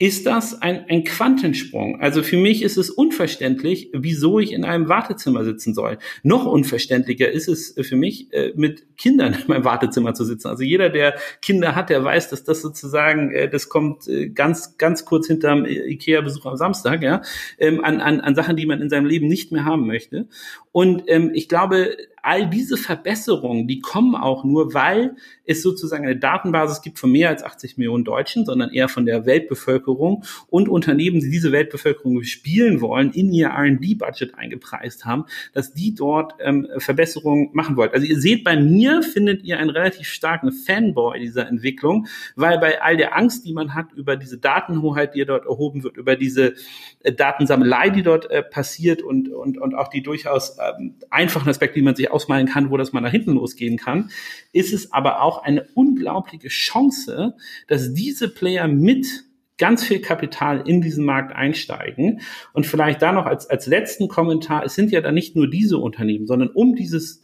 ist 0.00 0.26
das 0.26 0.60
ein, 0.60 0.86
ein 0.88 1.04
Quantensprung. 1.04 2.00
Also 2.00 2.24
für 2.24 2.36
mich 2.36 2.62
ist 2.62 2.76
es 2.76 2.90
unverständlich, 2.90 3.90
wieso 3.92 4.40
ich 4.40 4.52
in 4.52 4.64
einem 4.64 4.88
Wartezimmer 4.88 5.44
sitzen 5.44 5.72
soll. 5.72 5.98
Noch 6.24 6.46
unverständlicher 6.46 7.30
ist 7.30 7.46
es 7.46 7.76
für 7.80 7.94
mich, 7.94 8.32
äh, 8.32 8.52
mit 8.56 8.96
Kindern 8.96 9.34
in 9.34 9.46
meinem 9.46 9.64
Wartezimmer 9.64 10.12
zu 10.14 10.24
sitzen. 10.24 10.48
Also 10.48 10.64
jeder, 10.64 10.90
der 10.90 11.14
Kinder 11.40 11.76
hat, 11.76 11.90
der 11.90 12.02
weiß, 12.02 12.28
dass 12.28 12.42
das 12.42 12.60
sozusagen, 12.60 13.30
äh, 13.30 13.48
das 13.48 13.68
kommt 13.68 14.08
äh, 14.08 14.30
ganz, 14.30 14.78
ganz 14.78 15.04
kurz 15.04 15.28
hinterm 15.28 15.64
Ikea-Besuch 15.64 16.46
am 16.46 16.56
Samstag, 16.56 17.02
ja, 17.02 17.22
ähm, 17.58 17.84
an, 17.84 18.00
an, 18.00 18.20
an 18.20 18.34
Sachen, 18.34 18.56
die 18.56 18.66
man 18.66 18.82
in 18.82 18.90
seinem 18.90 19.06
Leben 19.06 19.28
nicht 19.28 19.52
mehr 19.52 19.64
haben 19.64 19.86
möchte. 19.86 20.26
Und 20.72 21.04
ähm, 21.06 21.30
ich 21.34 21.48
glaube, 21.48 21.96
all 22.24 22.48
diese 22.48 22.76
Verbesserungen, 22.76 23.68
die 23.68 23.80
kommen 23.80 24.14
auch 24.14 24.44
nur, 24.44 24.72
weil 24.72 25.16
es 25.44 25.62
sozusagen 25.62 26.04
eine 26.04 26.16
Datenbasis 26.16 26.80
gibt 26.80 26.98
von 26.98 27.12
mehr 27.12 27.28
als 27.28 27.42
80 27.42 27.76
Millionen 27.76 28.04
Deutschen, 28.04 28.46
sondern 28.46 28.70
eher 28.70 28.88
von 28.88 29.04
der 29.04 29.26
Weltbevölkerung 29.26 30.24
und 30.48 30.68
Unternehmen, 30.68 31.20
die 31.20 31.30
diese 31.30 31.52
Weltbevölkerung 31.52 32.22
spielen 32.22 32.80
wollen, 32.80 33.12
in 33.12 33.30
ihr 33.30 33.48
R&D-Budget 33.48 34.36
eingepreist 34.36 35.04
haben, 35.04 35.26
dass 35.52 35.74
die 35.74 35.94
dort 35.94 36.34
ähm, 36.40 36.66
Verbesserungen 36.78 37.50
machen 37.52 37.76
wollen. 37.76 37.90
Also 37.92 38.06
ihr 38.06 38.18
seht, 38.18 38.42
bei 38.42 38.56
mir 38.56 39.02
findet 39.02 39.44
ihr 39.44 39.58
einen 39.58 39.70
relativ 39.70 40.08
starken 40.08 40.50
Fanboy 40.50 41.20
dieser 41.20 41.46
Entwicklung, 41.46 42.06
weil 42.36 42.58
bei 42.58 42.80
all 42.80 42.96
der 42.96 43.16
Angst, 43.16 43.44
die 43.44 43.52
man 43.52 43.74
hat 43.74 43.92
über 43.92 44.16
diese 44.16 44.38
Datenhoheit, 44.38 45.14
die 45.14 45.26
dort 45.26 45.44
erhoben 45.44 45.82
wird, 45.82 45.98
über 45.98 46.16
diese 46.16 46.54
äh, 47.00 47.12
Datensammelei, 47.12 47.90
die 47.90 48.02
dort 48.02 48.30
äh, 48.30 48.42
passiert 48.42 49.02
und, 49.02 49.28
und, 49.28 49.58
und 49.58 49.74
auch 49.74 49.88
die 49.88 50.02
durchaus 50.02 50.56
ähm, 50.58 50.94
einfachen 51.10 51.48
Aspekte, 51.50 51.78
die 51.78 51.84
man 51.84 51.94
sich 51.94 52.10
ausmalen 52.14 52.46
kann, 52.46 52.70
wo 52.70 52.76
das 52.76 52.92
mal 52.92 53.00
nach 53.00 53.10
hinten 53.10 53.32
losgehen 53.32 53.76
kann, 53.76 54.10
ist 54.52 54.72
es 54.72 54.92
aber 54.92 55.20
auch 55.20 55.42
eine 55.42 55.66
unglaubliche 55.74 56.48
Chance, 56.48 57.34
dass 57.68 57.92
diese 57.92 58.28
Player 58.28 58.68
mit 58.68 59.24
ganz 59.58 59.84
viel 59.84 60.00
Kapital 60.00 60.62
in 60.66 60.80
diesen 60.80 61.04
Markt 61.04 61.34
einsteigen. 61.34 62.20
Und 62.52 62.66
vielleicht 62.66 63.02
da 63.02 63.12
noch 63.12 63.26
als, 63.26 63.48
als 63.48 63.66
letzten 63.66 64.08
Kommentar, 64.08 64.64
es 64.64 64.74
sind 64.74 64.90
ja 64.90 65.00
dann 65.00 65.14
nicht 65.14 65.36
nur 65.36 65.48
diese 65.48 65.78
Unternehmen, 65.78 66.26
sondern 66.26 66.48
um 66.48 66.74
dieses 66.74 67.23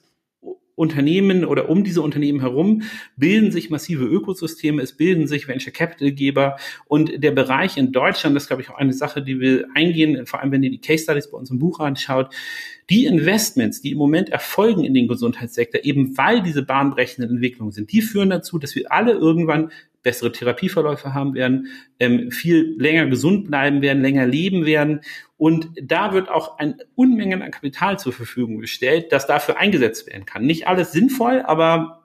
Unternehmen 0.80 1.44
oder 1.44 1.68
um 1.68 1.84
diese 1.84 2.00
Unternehmen 2.00 2.40
herum 2.40 2.82
bilden 3.16 3.52
sich 3.52 3.68
massive 3.68 4.04
Ökosysteme, 4.04 4.80
es 4.80 4.96
bilden 4.96 5.26
sich 5.26 5.46
Venture 5.46 5.74
Capital 5.74 6.10
Geber 6.12 6.56
und 6.86 7.22
der 7.22 7.32
Bereich 7.32 7.76
in 7.76 7.92
Deutschland, 7.92 8.34
das 8.34 8.44
ist 8.44 8.46
glaube 8.48 8.62
ich 8.62 8.70
auch 8.70 8.78
eine 8.78 8.94
Sache, 8.94 9.20
die 9.20 9.38
wir 9.40 9.66
eingehen, 9.74 10.24
vor 10.24 10.40
allem 10.40 10.52
wenn 10.52 10.62
ihr 10.62 10.70
die 10.70 10.80
Case 10.80 11.04
Studies 11.04 11.30
bei 11.30 11.36
uns 11.36 11.50
im 11.50 11.58
Buch 11.58 11.80
anschaut, 11.80 12.34
die 12.88 13.04
Investments, 13.04 13.82
die 13.82 13.90
im 13.90 13.98
Moment 13.98 14.30
erfolgen 14.30 14.82
in 14.82 14.94
den 14.94 15.06
Gesundheitssektor, 15.06 15.84
eben 15.84 16.16
weil 16.16 16.42
diese 16.42 16.62
bahnbrechenden 16.62 17.34
Entwicklungen 17.34 17.72
sind, 17.72 17.92
die 17.92 18.00
führen 18.00 18.30
dazu, 18.30 18.58
dass 18.58 18.74
wir 18.74 18.90
alle 18.90 19.12
irgendwann 19.12 19.70
bessere 20.02 20.32
Therapieverläufe 20.32 21.14
haben 21.14 21.34
werden, 21.34 21.68
ähm, 21.98 22.30
viel 22.30 22.74
länger 22.78 23.06
gesund 23.06 23.48
bleiben 23.48 23.82
werden, 23.82 24.02
länger 24.02 24.26
leben 24.26 24.64
werden. 24.64 25.00
Und 25.36 25.68
da 25.82 26.12
wird 26.12 26.28
auch 26.28 26.58
ein 26.58 26.76
Unmengen 26.94 27.42
an 27.42 27.50
Kapital 27.50 27.98
zur 27.98 28.12
Verfügung 28.12 28.58
gestellt, 28.60 29.06
das 29.10 29.26
dafür 29.26 29.58
eingesetzt 29.58 30.06
werden 30.06 30.26
kann. 30.26 30.44
Nicht 30.44 30.66
alles 30.66 30.92
sinnvoll, 30.92 31.42
aber 31.46 32.00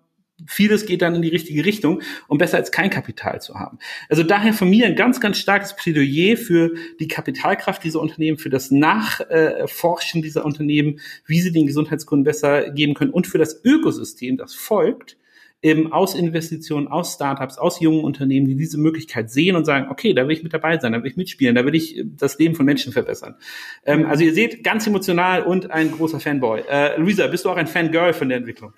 vieles 0.48 0.86
geht 0.86 1.02
dann 1.02 1.16
in 1.16 1.22
die 1.22 1.30
richtige 1.30 1.64
Richtung 1.64 2.02
und 2.28 2.40
besser 2.40 2.58
als 2.58 2.72
kein 2.72 2.90
Kapital 2.90 3.42
zu 3.42 3.56
haben. 3.56 3.80
Also 4.10 4.24
daher 4.24 4.54
von 4.54 4.70
mir 4.70 4.86
ein 4.86 4.96
ganz, 4.96 5.22
ganz 5.22 5.38
starkes 5.38 5.76
Plädoyer 5.76 6.36
für 6.36 6.74
die 7.00 7.08
Kapitalkraft 7.08 7.84
dieser 7.84 8.02
Unternehmen, 8.02 8.38
für 8.38 8.50
das 8.50 8.72
Nachforschen 8.72 10.22
dieser 10.22 10.46
Unternehmen, 10.46 11.00
wie 11.26 11.40
sie 11.40 11.52
den 11.52 11.68
Gesundheitskunden 11.68 12.26
besser 12.26 12.70
geben 12.72 12.94
können 12.94 13.12
und 13.12 13.28
für 13.28 13.38
das 13.38 13.64
Ökosystem, 13.64 14.38
das 14.38 14.54
folgt, 14.54 15.18
eben 15.66 15.92
aus 15.92 16.14
Investitionen, 16.14 16.88
aus 16.88 17.16
Startups, 17.16 17.58
aus 17.58 17.80
jungen 17.80 18.04
Unternehmen, 18.04 18.46
die 18.48 18.56
diese 18.56 18.78
Möglichkeit 18.78 19.32
sehen 19.32 19.56
und 19.56 19.66
sagen, 19.66 19.88
okay, 19.90 20.14
da 20.14 20.28
will 20.28 20.36
ich 20.36 20.44
mit 20.44 20.54
dabei 20.54 20.78
sein, 20.78 20.94
da 20.94 21.02
will 21.02 21.10
ich 21.10 21.18
mitspielen, 21.18 21.56
da 21.56 21.66
will 21.66 21.74
ich 21.74 22.04
das 22.18 22.38
Leben 22.38 22.54
von 22.54 22.68
Menschen 22.68 22.94
verbessern. 22.94 23.36
Ähm, 23.84 24.06
also 24.06 24.24
ihr 24.24 24.34
seht, 24.34 24.64
ganz 24.64 24.86
emotional 24.86 25.42
und 25.42 25.72
ein 25.72 25.92
großer 25.92 26.20
Fanboy. 26.20 26.62
Äh, 26.70 27.00
Luisa, 27.00 27.26
bist 27.26 27.46
du 27.46 27.50
auch 27.50 27.58
ein 27.58 27.66
Fangirl 27.66 28.14
von 28.14 28.30
der 28.30 28.38
Entwicklung? 28.38 28.74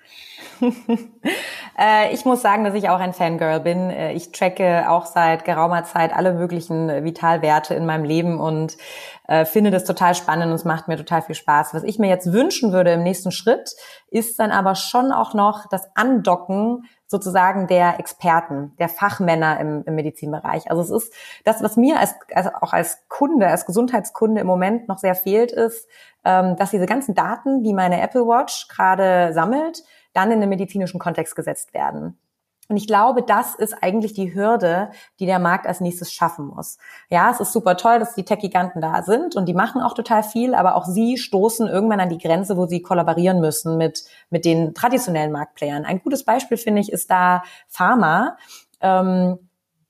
Äh, 1.80 2.12
ich 2.12 2.24
muss 2.24 2.42
sagen, 2.42 2.64
dass 2.64 2.74
ich 2.74 2.88
auch 2.88 2.98
ein 2.98 3.12
Fangirl 3.12 3.60
bin. 3.60 3.90
Äh, 3.90 4.12
ich 4.12 4.32
tracke 4.32 4.90
auch 4.90 5.06
seit 5.06 5.44
geraumer 5.44 5.84
Zeit 5.84 6.12
alle 6.12 6.32
möglichen 6.32 6.88
Vitalwerte 7.04 7.72
in 7.74 7.86
meinem 7.86 8.02
Leben 8.02 8.40
und 8.40 8.76
äh, 9.28 9.44
finde 9.44 9.70
das 9.70 9.84
total 9.84 10.16
spannend 10.16 10.46
und 10.46 10.54
es 10.54 10.64
macht 10.64 10.88
mir 10.88 10.96
total 10.96 11.22
viel 11.22 11.36
Spaß. 11.36 11.74
Was 11.74 11.84
ich 11.84 12.00
mir 12.00 12.08
jetzt 12.08 12.32
wünschen 12.32 12.72
würde 12.72 12.90
im 12.94 13.04
nächsten 13.04 13.30
Schritt, 13.30 13.76
ist 14.10 14.40
dann 14.40 14.50
aber 14.50 14.74
schon 14.74 15.12
auch 15.12 15.34
noch 15.34 15.68
das 15.68 15.86
Andocken 15.94 16.82
sozusagen 17.06 17.68
der 17.68 18.00
Experten, 18.00 18.74
der 18.78 18.88
Fachmänner 18.88 19.60
im, 19.60 19.84
im 19.86 19.94
Medizinbereich. 19.94 20.70
Also 20.70 20.82
es 20.82 21.04
ist 21.04 21.14
das, 21.44 21.62
was 21.62 21.76
mir 21.76 22.00
als, 22.00 22.14
also 22.34 22.50
auch 22.60 22.72
als 22.72 23.06
Kunde, 23.08 23.46
als 23.46 23.66
Gesundheitskunde 23.66 24.40
im 24.40 24.46
Moment 24.46 24.88
noch 24.88 24.98
sehr 24.98 25.14
fehlt, 25.14 25.52
ist, 25.52 25.88
ähm, 26.24 26.56
dass 26.56 26.70
diese 26.70 26.86
ganzen 26.86 27.14
Daten, 27.14 27.62
die 27.62 27.72
meine 27.72 28.00
Apple 28.00 28.26
Watch 28.26 28.68
gerade 28.68 29.32
sammelt, 29.32 29.84
dann 30.12 30.30
in 30.30 30.40
den 30.40 30.48
medizinischen 30.48 30.98
Kontext 30.98 31.36
gesetzt 31.36 31.74
werden. 31.74 32.18
Und 32.70 32.76
ich 32.76 32.86
glaube, 32.86 33.22
das 33.22 33.54
ist 33.54 33.82
eigentlich 33.82 34.12
die 34.12 34.34
Hürde, 34.34 34.90
die 35.20 35.26
der 35.26 35.38
Markt 35.38 35.66
als 35.66 35.80
nächstes 35.80 36.12
schaffen 36.12 36.48
muss. 36.48 36.76
Ja, 37.08 37.30
es 37.30 37.40
ist 37.40 37.54
super 37.54 37.78
toll, 37.78 37.98
dass 37.98 38.14
die 38.14 38.24
Tech-Giganten 38.24 38.82
da 38.82 39.02
sind 39.02 39.36
und 39.36 39.46
die 39.46 39.54
machen 39.54 39.80
auch 39.80 39.94
total 39.94 40.22
viel, 40.22 40.54
aber 40.54 40.74
auch 40.74 40.84
sie 40.84 41.16
stoßen 41.16 41.66
irgendwann 41.66 42.00
an 42.00 42.10
die 42.10 42.18
Grenze, 42.18 42.58
wo 42.58 42.66
sie 42.66 42.82
kollaborieren 42.82 43.40
müssen 43.40 43.78
mit, 43.78 44.04
mit 44.28 44.44
den 44.44 44.74
traditionellen 44.74 45.32
Marktplayern. 45.32 45.86
Ein 45.86 46.02
gutes 46.02 46.24
Beispiel, 46.24 46.58
finde 46.58 46.82
ich, 46.82 46.92
ist 46.92 47.10
da 47.10 47.42
Pharma. 47.68 48.36
Ähm, 48.82 49.38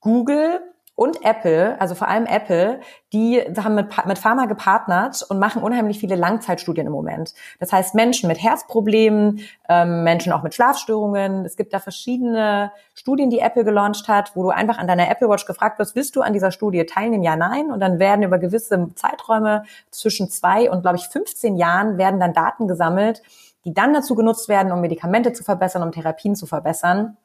Google 0.01 0.61
und 0.99 1.25
Apple, 1.25 1.81
also 1.81 1.95
vor 1.95 2.09
allem 2.09 2.26
Apple, 2.26 2.81
die 3.12 3.40
haben 3.57 3.76
mit, 3.76 3.87
mit 4.05 4.19
Pharma 4.19 4.47
gepartnert 4.47 5.25
und 5.28 5.38
machen 5.38 5.62
unheimlich 5.62 6.00
viele 6.00 6.17
Langzeitstudien 6.17 6.88
im 6.88 6.93
Moment. 6.93 7.35
Das 7.61 7.73
heißt 7.73 7.95
Menschen 7.95 8.26
mit 8.26 8.43
Herzproblemen, 8.43 9.38
ähm, 9.69 10.02
Menschen 10.02 10.33
auch 10.33 10.43
mit 10.43 10.55
Schlafstörungen. 10.55 11.45
Es 11.45 11.55
gibt 11.55 11.73
da 11.73 11.78
verschiedene 11.78 12.73
Studien, 12.95 13.31
die 13.31 13.38
Apple 13.38 13.62
gelauncht 13.62 14.09
hat, 14.09 14.35
wo 14.35 14.43
du 14.43 14.49
einfach 14.49 14.78
an 14.78 14.88
deiner 14.88 15.09
Apple 15.09 15.28
Watch 15.28 15.47
gefragt 15.47 15.78
wirst, 15.78 15.95
willst 15.95 16.17
du 16.17 16.21
an 16.23 16.33
dieser 16.33 16.50
Studie 16.50 16.85
teilnehmen? 16.85 17.23
Ja, 17.23 17.37
nein. 17.37 17.71
Und 17.71 17.78
dann 17.78 18.00
werden 18.00 18.25
über 18.25 18.40
gewisse 18.40 18.88
Zeiträume 18.97 19.62
zwischen 19.93 20.28
zwei 20.31 20.69
und, 20.69 20.83
glaube 20.83 20.97
ich, 20.97 21.07
15 21.07 21.57
Jahren 21.57 21.97
werden 21.99 22.19
dann 22.19 22.33
Daten 22.33 22.67
gesammelt, 22.67 23.23
die 23.64 23.73
dann 23.73 23.95
dazu 23.95 24.17
genutzt 24.17 24.49
werden, 24.49 24.73
um 24.73 24.81
Medikamente 24.81 25.33
zu 25.33 25.45
verbessern, 25.45 25.85
um 25.85 25.93
Therapien 25.93 26.35
zu 26.35 26.47
verbessern. 26.47 27.17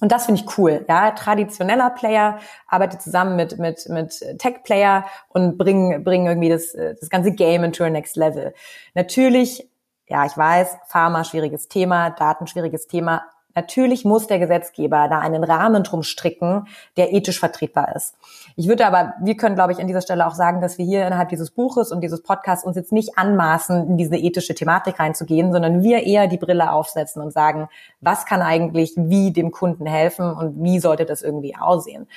Und 0.00 0.12
das 0.12 0.26
finde 0.26 0.42
ich 0.42 0.58
cool. 0.58 0.84
Ja, 0.88 1.10
traditioneller 1.12 1.90
Player 1.90 2.38
arbeitet 2.66 3.02
zusammen 3.02 3.36
mit 3.36 3.58
mit 3.58 3.88
mit 3.88 4.38
Tech 4.38 4.62
Player 4.64 5.06
und 5.28 5.56
bringen 5.56 6.04
bringen 6.04 6.26
irgendwie 6.26 6.48
das 6.50 6.72
das 6.72 7.08
ganze 7.10 7.32
Game 7.32 7.64
into 7.64 7.84
a 7.84 7.90
next 7.90 8.16
level. 8.16 8.52
Natürlich, 8.94 9.68
ja, 10.06 10.26
ich 10.26 10.36
weiß, 10.36 10.76
Pharma 10.88 11.24
schwieriges 11.24 11.68
Thema, 11.68 12.10
Daten 12.10 12.46
schwieriges 12.46 12.86
Thema, 12.86 13.22
Natürlich 13.56 14.04
muss 14.04 14.26
der 14.26 14.38
Gesetzgeber 14.38 15.08
da 15.08 15.18
einen 15.18 15.42
Rahmen 15.42 15.82
drum 15.82 16.02
stricken, 16.02 16.68
der 16.98 17.14
ethisch 17.14 17.40
vertretbar 17.40 17.96
ist. 17.96 18.14
Ich 18.54 18.68
würde 18.68 18.86
aber, 18.86 19.14
wir 19.22 19.36
können, 19.36 19.54
glaube 19.54 19.72
ich, 19.72 19.80
an 19.80 19.86
dieser 19.86 20.02
Stelle 20.02 20.26
auch 20.26 20.34
sagen, 20.34 20.60
dass 20.60 20.76
wir 20.76 20.84
hier 20.84 21.06
innerhalb 21.06 21.30
dieses 21.30 21.50
Buches 21.50 21.90
und 21.90 22.02
dieses 22.02 22.22
Podcasts 22.22 22.66
uns 22.66 22.76
jetzt 22.76 22.92
nicht 22.92 23.16
anmaßen, 23.16 23.88
in 23.88 23.96
diese 23.96 24.16
ethische 24.16 24.54
Thematik 24.54 25.00
reinzugehen, 25.00 25.52
sondern 25.52 25.82
wir 25.82 26.04
eher 26.04 26.26
die 26.26 26.36
Brille 26.36 26.70
aufsetzen 26.70 27.22
und 27.22 27.32
sagen, 27.32 27.68
was 28.02 28.26
kann 28.26 28.42
eigentlich 28.42 28.92
wie 28.96 29.32
dem 29.32 29.50
Kunden 29.52 29.86
helfen 29.86 30.30
und 30.30 30.62
wie 30.62 30.78
sollte 30.78 31.06
das 31.06 31.22
irgendwie 31.22 31.56
aussehen. 31.56 32.08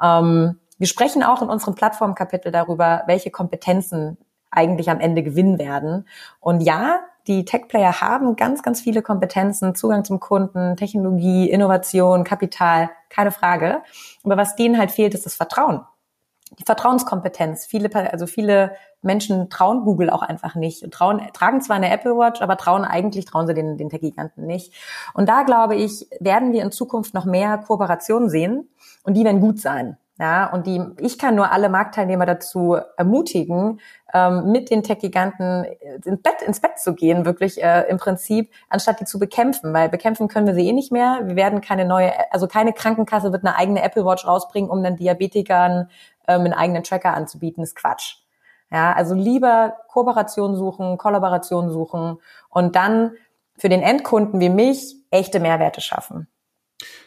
Ähm, 0.00 0.58
wir 0.76 0.86
sprechen 0.86 1.22
auch 1.22 1.40
in 1.40 1.48
unserem 1.48 1.74
Plattformkapitel 1.74 2.52
darüber, 2.52 3.04
welche 3.06 3.30
Kompetenzen 3.30 4.18
eigentlich 4.52 4.90
am 4.90 5.00
Ende 5.00 5.22
gewinnen 5.22 5.58
werden. 5.58 6.06
Und 6.40 6.60
ja, 6.60 7.00
die 7.26 7.44
Tech-Player 7.44 8.00
haben 8.00 8.36
ganz, 8.36 8.62
ganz 8.62 8.80
viele 8.80 9.02
Kompetenzen, 9.02 9.74
Zugang 9.74 10.04
zum 10.04 10.20
Kunden, 10.20 10.76
Technologie, 10.76 11.50
Innovation, 11.50 12.24
Kapital, 12.24 12.90
keine 13.08 13.30
Frage. 13.30 13.82
Aber 14.24 14.36
was 14.36 14.56
denen 14.56 14.78
halt 14.78 14.90
fehlt, 14.90 15.14
ist 15.14 15.26
das 15.26 15.34
Vertrauen. 15.34 15.80
Die 16.58 16.64
Vertrauenskompetenz. 16.64 17.64
Viele, 17.64 18.12
also 18.12 18.26
viele 18.26 18.76
Menschen 19.00 19.48
trauen 19.48 19.84
Google 19.84 20.10
auch 20.10 20.22
einfach 20.22 20.54
nicht 20.54 20.82
und 20.82 20.92
trauen, 20.92 21.22
tragen 21.32 21.60
zwar 21.62 21.76
eine 21.76 21.90
Apple 21.90 22.16
Watch, 22.16 22.42
aber 22.42 22.56
trauen 22.56 22.84
eigentlich, 22.84 23.24
trauen 23.24 23.46
sie 23.46 23.54
den, 23.54 23.78
den 23.78 23.88
Tech-Giganten 23.88 24.46
nicht. 24.46 24.74
Und 25.14 25.28
da 25.28 25.44
glaube 25.44 25.76
ich, 25.76 26.06
werden 26.20 26.52
wir 26.52 26.62
in 26.62 26.72
Zukunft 26.72 27.14
noch 27.14 27.24
mehr 27.24 27.58
Kooperationen 27.58 28.28
sehen 28.28 28.68
und 29.02 29.14
die 29.14 29.24
werden 29.24 29.40
gut 29.40 29.60
sein. 29.60 29.96
Ja, 30.22 30.52
und 30.52 30.68
die, 30.68 30.80
ich 31.00 31.18
kann 31.18 31.34
nur 31.34 31.50
alle 31.50 31.68
Marktteilnehmer 31.68 32.26
dazu 32.26 32.78
ermutigen, 32.96 33.80
ähm, 34.14 34.52
mit 34.52 34.70
den 34.70 34.84
Tech-Giganten 34.84 35.64
ins 36.04 36.22
Bett, 36.22 36.42
ins 36.46 36.60
Bett 36.60 36.78
zu 36.78 36.94
gehen, 36.94 37.24
wirklich 37.24 37.60
äh, 37.60 37.88
im 37.88 37.96
Prinzip, 37.96 38.52
anstatt 38.68 39.00
die 39.00 39.04
zu 39.04 39.18
bekämpfen, 39.18 39.74
weil 39.74 39.88
bekämpfen 39.88 40.28
können 40.28 40.46
wir 40.46 40.54
sie 40.54 40.68
eh 40.68 40.72
nicht 40.72 40.92
mehr. 40.92 41.22
Wir 41.24 41.34
werden 41.34 41.60
keine 41.60 41.84
neue, 41.84 42.12
also 42.32 42.46
keine 42.46 42.72
Krankenkasse 42.72 43.32
wird 43.32 43.44
eine 43.44 43.56
eigene 43.56 43.82
Apple 43.82 44.04
Watch 44.04 44.24
rausbringen, 44.24 44.70
um 44.70 44.84
dann 44.84 44.94
Diabetikern 44.94 45.90
ähm, 46.28 46.42
einen 46.42 46.52
eigenen 46.52 46.84
Tracker 46.84 47.14
anzubieten, 47.14 47.64
ist 47.64 47.74
Quatsch. 47.74 48.18
Ja, 48.70 48.92
also 48.92 49.16
lieber 49.16 49.78
Kooperation 49.88 50.54
suchen, 50.54 50.98
Kollaboration 50.98 51.68
suchen 51.68 52.18
und 52.48 52.76
dann 52.76 53.16
für 53.58 53.68
den 53.68 53.82
Endkunden 53.82 54.38
wie 54.38 54.50
mich 54.50 54.94
echte 55.10 55.40
Mehrwerte 55.40 55.80
schaffen. 55.80 56.28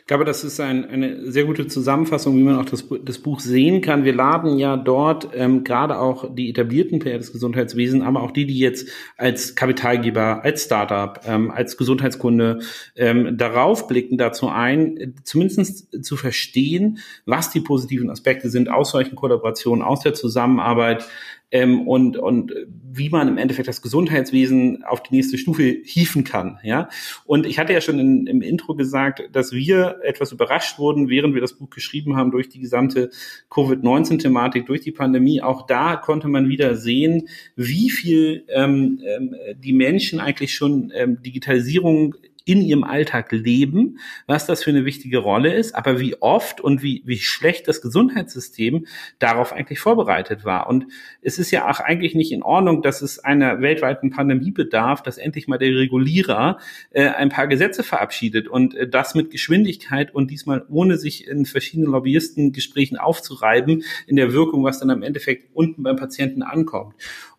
Ich 0.05 0.07
glaube, 0.07 0.23
das 0.23 0.43
ist 0.43 0.59
ein, 0.59 0.85
eine 0.85 1.31
sehr 1.31 1.45
gute 1.45 1.65
Zusammenfassung, 1.65 2.37
wie 2.37 2.43
man 2.43 2.59
auch 2.59 2.65
das, 2.65 2.85
das 3.03 3.17
Buch 3.17 3.39
sehen 3.39 3.81
kann. 3.81 4.03
Wir 4.05 4.13
laden 4.13 4.59
ja 4.59 4.77
dort 4.77 5.29
ähm, 5.33 5.63
gerade 5.63 5.97
auch 5.97 6.35
die 6.35 6.51
etablierten 6.51 6.99
Player 6.99 7.17
des 7.17 7.33
Gesundheitswesens, 7.33 8.03
aber 8.03 8.21
auch 8.21 8.29
die, 8.29 8.45
die 8.45 8.59
jetzt 8.59 8.87
als 9.17 9.55
Kapitalgeber, 9.55 10.43
als 10.43 10.65
Startup, 10.65 11.19
ähm, 11.25 11.49
als 11.49 11.75
Gesundheitskunde 11.75 12.59
ähm, 12.95 13.35
darauf 13.35 13.87
blicken, 13.87 14.19
dazu 14.19 14.47
ein, 14.47 15.15
zumindest 15.23 16.05
zu 16.05 16.17
verstehen, 16.17 16.99
was 17.25 17.49
die 17.49 17.61
positiven 17.61 18.11
Aspekte 18.11 18.51
sind 18.51 18.69
aus 18.69 18.91
solchen 18.91 19.15
Kollaborationen, 19.15 19.83
aus 19.83 20.01
der 20.01 20.13
Zusammenarbeit, 20.13 21.07
ähm, 21.55 21.87
und, 21.87 22.17
und 22.17 22.53
wie 22.67 23.09
man 23.09 23.27
im 23.27 23.37
Endeffekt 23.37 23.67
das 23.67 23.81
Gesundheitswesen 23.81 24.83
auf 24.83 25.01
die 25.03 25.15
nächste 25.15 25.37
Stufe 25.37 25.77
hieven 25.83 26.23
kann. 26.23 26.59
Ja? 26.63 26.89
Und 27.25 27.45
ich 27.45 27.59
hatte 27.59 27.71
ja 27.71 27.81
schon 27.81 27.99
in, 27.99 28.27
im 28.27 28.41
Intro 28.41 28.75
gesagt, 28.75 29.23
dass 29.31 29.51
wir 29.51 29.94
etwas 30.03 30.31
überrascht 30.31 30.79
wurden, 30.79 31.09
während 31.09 31.33
wir 31.33 31.41
das 31.41 31.53
Buch 31.53 31.69
geschrieben 31.69 32.15
haben, 32.15 32.31
durch 32.31 32.49
die 32.49 32.59
gesamte 32.59 33.09
Covid-19-Thematik, 33.49 34.65
durch 34.65 34.81
die 34.81 34.91
Pandemie. 34.91 35.41
Auch 35.41 35.65
da 35.65 35.95
konnte 35.95 36.27
man 36.27 36.49
wieder 36.49 36.75
sehen, 36.75 37.27
wie 37.55 37.89
viel 37.89 38.45
ähm, 38.49 38.99
ähm, 39.05 39.35
die 39.57 39.73
Menschen 39.73 40.19
eigentlich 40.19 40.53
schon 40.53 40.91
ähm, 40.95 41.21
Digitalisierung 41.21 42.15
in 42.45 42.61
ihrem 42.61 42.83
Alltag 42.83 43.31
leben, 43.31 43.97
was 44.27 44.45
das 44.45 44.63
für 44.63 44.69
eine 44.69 44.85
wichtige 44.85 45.17
Rolle 45.17 45.53
ist, 45.53 45.73
aber 45.73 45.99
wie 45.99 46.21
oft 46.21 46.61
und 46.61 46.83
wie, 46.83 47.01
wie 47.05 47.17
schlecht 47.17 47.67
das 47.67 47.81
Gesundheitssystem 47.81 48.85
darauf 49.17 49.51
eigentlich 49.51 49.79
vorbereitet 49.79 50.45
war. 50.45 50.67
Und 50.67 50.85
es 51.21 51.39
ist 51.39 51.49
ja 51.49 51.69
auch 51.69 51.79
eigentlich 51.79 52.13
nicht 52.13 52.31
in 52.31 52.43
Ordnung, 52.43 52.83
dass 52.83 53.01
es 53.01 53.17
einer 53.17 53.61
weltweiten 53.61 54.11
Pandemie 54.11 54.51
bedarf, 54.51 55.01
dass 55.01 55.17
endlich 55.17 55.47
mal 55.47 55.57
der 55.57 55.75
Regulierer 55.75 56.59
äh, 56.91 57.07
ein 57.07 57.29
paar 57.29 57.47
Gesetze 57.47 57.81
verabschiedet 57.81 58.47
und 58.47 58.75
äh, 58.75 58.87
das 58.87 59.15
mit 59.15 59.31
Geschwindigkeit 59.31 60.13
und 60.13 60.29
diesmal 60.29 60.63
ohne 60.69 60.97
sich 60.97 61.27
in 61.27 61.45
verschiedenen 61.45 61.91
Lobbyistengesprächen 61.91 62.97
aufzureiben 62.97 63.83
in 64.05 64.15
der 64.17 64.33
Wirkung, 64.33 64.63
was 64.63 64.79
dann 64.79 64.91
am 64.91 65.01
Endeffekt 65.01 65.49
unten 65.55 65.81
beim 65.81 65.95
Patienten 65.95 66.43
ankommt. 66.43 66.93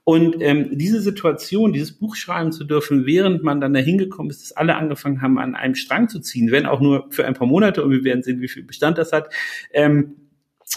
Und 0.09 0.37
ähm, 0.39 0.69
diese 0.71 1.01
Situation, 1.01 1.73
dieses 1.73 1.99
Buch 1.99 2.15
schreiben 2.15 2.53
zu 2.53 2.63
dürfen, 2.63 3.07
während 3.07 3.43
man 3.43 3.61
dann 3.61 3.75
dahin 3.75 3.99
gekommen 3.99 4.31
ist, 4.31 4.41
dass 4.41 4.53
alle 4.53 4.77
angefangen 4.77 5.21
haben, 5.21 5.37
an 5.37 5.57
einem 5.57 5.75
Strang 5.75 6.09
zu 6.09 6.21
ziehen, 6.21 6.53
wenn 6.53 6.65
auch 6.65 6.81
nur 6.81 7.09
für 7.11 7.27
ein 7.27 7.35
paar 7.35 7.49
Monate 7.49 7.83
und 7.83 7.91
wir 7.91 8.05
werden 8.05 8.23
sehen, 8.23 8.41
wie 8.41 8.47
viel 8.47 8.63
Bestand 8.63 8.99
das 8.99 9.11
hat. 9.11 9.35
Ähm, 9.73 10.15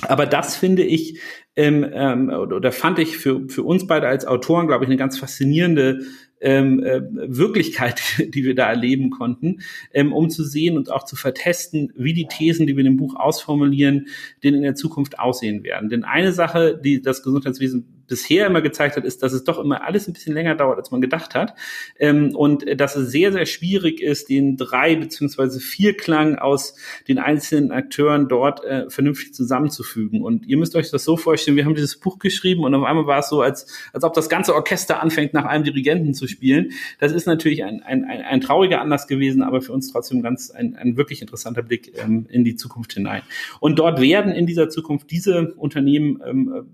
aber 0.07 0.25
das 0.25 0.55
finde 0.55 0.81
ich 0.81 1.19
ähm, 1.55 1.85
ähm, 1.93 2.29
oder 2.29 2.71
fand 2.71 2.97
ich 2.97 3.19
für, 3.19 3.47
für 3.49 3.61
uns 3.61 3.85
beide 3.85 4.07
als 4.07 4.25
Autoren, 4.25 4.65
glaube 4.65 4.85
ich, 4.85 4.89
eine 4.89 4.97
ganz 4.97 5.19
faszinierende 5.19 5.99
ähm, 6.41 6.83
äh, 6.83 7.01
Wirklichkeit, 7.11 8.01
die 8.33 8.43
wir 8.43 8.55
da 8.55 8.67
erleben 8.67 9.11
konnten, 9.11 9.59
ähm, 9.93 10.11
um 10.11 10.31
zu 10.31 10.43
sehen 10.43 10.75
und 10.75 10.91
auch 10.91 11.05
zu 11.05 11.15
vertesten, 11.15 11.93
wie 11.95 12.13
die 12.13 12.27
Thesen, 12.27 12.65
die 12.65 12.75
wir 12.75 12.81
in 12.83 12.93
dem 12.93 12.97
Buch 12.97 13.15
ausformulieren, 13.15 14.07
denn 14.43 14.55
in 14.55 14.63
der 14.63 14.73
Zukunft 14.73 15.19
aussehen 15.19 15.63
werden. 15.63 15.89
Denn 15.89 16.03
eine 16.03 16.33
Sache, 16.33 16.81
die 16.83 17.03
das 17.03 17.21
Gesundheitswesen 17.21 17.98
bisher 18.09 18.47
immer 18.47 18.61
gezeigt 18.61 18.97
hat, 18.97 19.05
ist, 19.05 19.23
dass 19.23 19.31
es 19.31 19.43
doch 19.43 19.59
immer 19.59 19.85
alles 19.85 20.07
ein 20.07 20.13
bisschen 20.13 20.33
länger 20.33 20.55
dauert, 20.55 20.77
als 20.77 20.91
man 20.91 21.01
gedacht 21.01 21.35
hat. 21.35 21.55
Ähm, 21.97 22.35
und 22.35 22.65
dass 22.79 22.95
es 22.95 23.11
sehr, 23.11 23.31
sehr 23.31 23.45
schwierig 23.45 24.01
ist, 24.01 24.29
den 24.29 24.57
drei 24.57 24.95
beziehungsweise 24.95 25.59
vier 25.59 25.95
Klang 25.95 26.37
aus 26.37 26.75
den 27.07 27.19
einzelnen 27.19 27.71
Akteuren 27.71 28.27
dort 28.27 28.63
äh, 28.63 28.89
vernünftig 28.89 29.33
zusammenzufügen. 29.33 30.21
Und 30.21 30.45
ihr 30.47 30.57
müsst 30.57 30.75
euch 30.75 30.91
das 30.91 31.03
so 31.03 31.15
vorstellen, 31.15 31.55
wir 31.55 31.65
haben 31.65 31.75
dieses 31.75 31.97
Buch 31.97 32.19
geschrieben 32.19 32.63
und 32.63 32.73
auf 32.75 32.83
einmal 32.83 33.07
war 33.07 33.19
es 33.19 33.29
so, 33.29 33.41
als, 33.41 33.67
als 33.93 34.03
ob 34.03 34.13
das 34.13 34.29
ganze 34.29 34.55
Orchester 34.55 35.01
anfängt, 35.01 35.33
nach 35.33 35.45
einem 35.45 35.63
Dirigenten 35.63 36.13
zu 36.13 36.27
spielen. 36.27 36.71
Das 36.99 37.11
ist 37.11 37.27
natürlich 37.27 37.63
ein, 37.63 37.81
ein, 37.83 38.05
ein, 38.05 38.21
ein 38.21 38.41
trauriger 38.41 38.81
Anlass 38.81 39.07
gewesen, 39.07 39.43
aber 39.43 39.61
für 39.61 39.73
uns 39.73 39.91
trotzdem 39.91 40.21
ganz 40.21 40.49
ein, 40.51 40.75
ein 40.75 40.97
wirklich 40.97 41.21
interessanter 41.21 41.61
Blick 41.61 41.93
ähm, 41.97 42.25
in 42.29 42.43
die 42.43 42.55
Zukunft 42.55 42.93
hinein. 42.93 43.21
Und 43.59 43.79
dort 43.79 44.01
werden 44.01 44.31
in 44.31 44.45
dieser 44.45 44.69
Zukunft 44.69 45.11
diese 45.11 45.53
Unternehmen 45.53 46.21
ähm, 46.25 46.65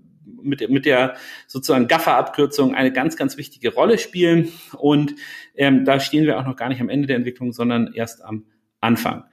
mit, 0.46 0.68
mit 0.70 0.86
der 0.86 1.16
sozusagen 1.46 1.88
Gaffer-Abkürzung 1.88 2.74
eine 2.74 2.92
ganz, 2.92 3.16
ganz 3.16 3.36
wichtige 3.36 3.74
Rolle 3.74 3.98
spielen. 3.98 4.52
Und 4.78 5.14
ähm, 5.54 5.84
da 5.84 6.00
stehen 6.00 6.24
wir 6.24 6.38
auch 6.38 6.46
noch 6.46 6.56
gar 6.56 6.68
nicht 6.68 6.80
am 6.80 6.88
Ende 6.88 7.06
der 7.06 7.16
Entwicklung, 7.16 7.52
sondern 7.52 7.92
erst 7.92 8.24
am 8.24 8.46
anfangen. 8.80 9.24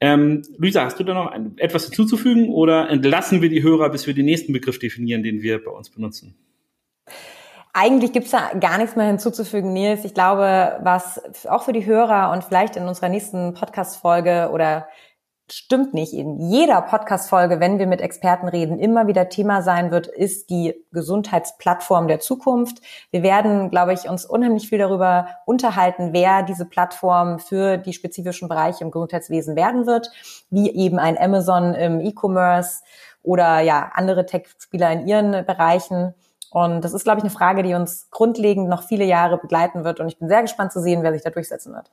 Ähm, 0.00 0.42
Luisa, 0.58 0.84
hast 0.84 1.00
du 1.00 1.04
da 1.04 1.14
noch 1.14 1.30
ein, 1.30 1.58
etwas 1.58 1.84
hinzuzufügen 1.84 2.50
oder 2.50 2.88
entlassen 2.88 3.42
wir 3.42 3.48
die 3.48 3.62
Hörer, 3.62 3.90
bis 3.90 4.06
wir 4.06 4.14
den 4.14 4.26
nächsten 4.26 4.52
Begriff 4.52 4.78
definieren, 4.78 5.22
den 5.22 5.42
wir 5.42 5.62
bei 5.62 5.70
uns 5.70 5.90
benutzen? 5.90 6.36
Eigentlich 7.72 8.12
gibt's 8.12 8.30
da 8.30 8.52
gar 8.58 8.78
nichts 8.78 8.96
mehr 8.96 9.06
hinzuzufügen, 9.06 9.72
Nils. 9.72 10.04
Ich 10.04 10.14
glaube, 10.14 10.78
was 10.82 11.46
auch 11.46 11.64
für 11.64 11.72
die 11.72 11.84
Hörer 11.84 12.32
und 12.32 12.44
vielleicht 12.44 12.76
in 12.76 12.84
unserer 12.84 13.08
nächsten 13.08 13.54
Podcast-Folge 13.54 14.50
oder 14.52 14.88
stimmt 15.52 15.94
nicht. 15.94 16.12
In 16.12 16.38
jeder 16.38 16.80
Podcast-Folge, 16.82 17.60
wenn 17.60 17.78
wir 17.78 17.86
mit 17.86 18.00
Experten 18.00 18.48
reden, 18.48 18.78
immer 18.78 19.06
wieder 19.06 19.28
Thema 19.28 19.62
sein 19.62 19.90
wird, 19.90 20.06
ist 20.06 20.50
die 20.50 20.74
Gesundheitsplattform 20.92 22.08
der 22.08 22.20
Zukunft. 22.20 22.80
Wir 23.10 23.22
werden, 23.22 23.70
glaube 23.70 23.92
ich, 23.92 24.08
uns 24.08 24.24
unheimlich 24.24 24.68
viel 24.68 24.78
darüber 24.78 25.28
unterhalten, 25.46 26.12
wer 26.12 26.42
diese 26.42 26.64
Plattform 26.64 27.38
für 27.38 27.76
die 27.76 27.92
spezifischen 27.92 28.48
Bereiche 28.48 28.84
im 28.84 28.90
Gesundheitswesen 28.90 29.56
werden 29.56 29.86
wird, 29.86 30.10
wie 30.50 30.70
eben 30.70 30.98
ein 30.98 31.18
Amazon 31.18 31.74
im 31.74 32.00
E-Commerce 32.00 32.82
oder 33.22 33.60
ja, 33.60 33.90
andere 33.94 34.26
Tech-Spieler 34.26 34.92
in 34.92 35.06
ihren 35.06 35.44
Bereichen. 35.44 36.14
Und 36.50 36.82
das 36.82 36.94
ist, 36.94 37.04
glaube 37.04 37.18
ich, 37.18 37.24
eine 37.24 37.30
Frage, 37.30 37.62
die 37.62 37.74
uns 37.74 38.08
grundlegend 38.10 38.68
noch 38.68 38.82
viele 38.82 39.04
Jahre 39.04 39.36
begleiten 39.38 39.84
wird. 39.84 40.00
Und 40.00 40.08
ich 40.08 40.18
bin 40.18 40.28
sehr 40.28 40.42
gespannt 40.42 40.72
zu 40.72 40.80
sehen, 40.80 41.02
wer 41.02 41.12
sich 41.12 41.22
da 41.22 41.30
durchsetzen 41.30 41.74
wird. 41.74 41.90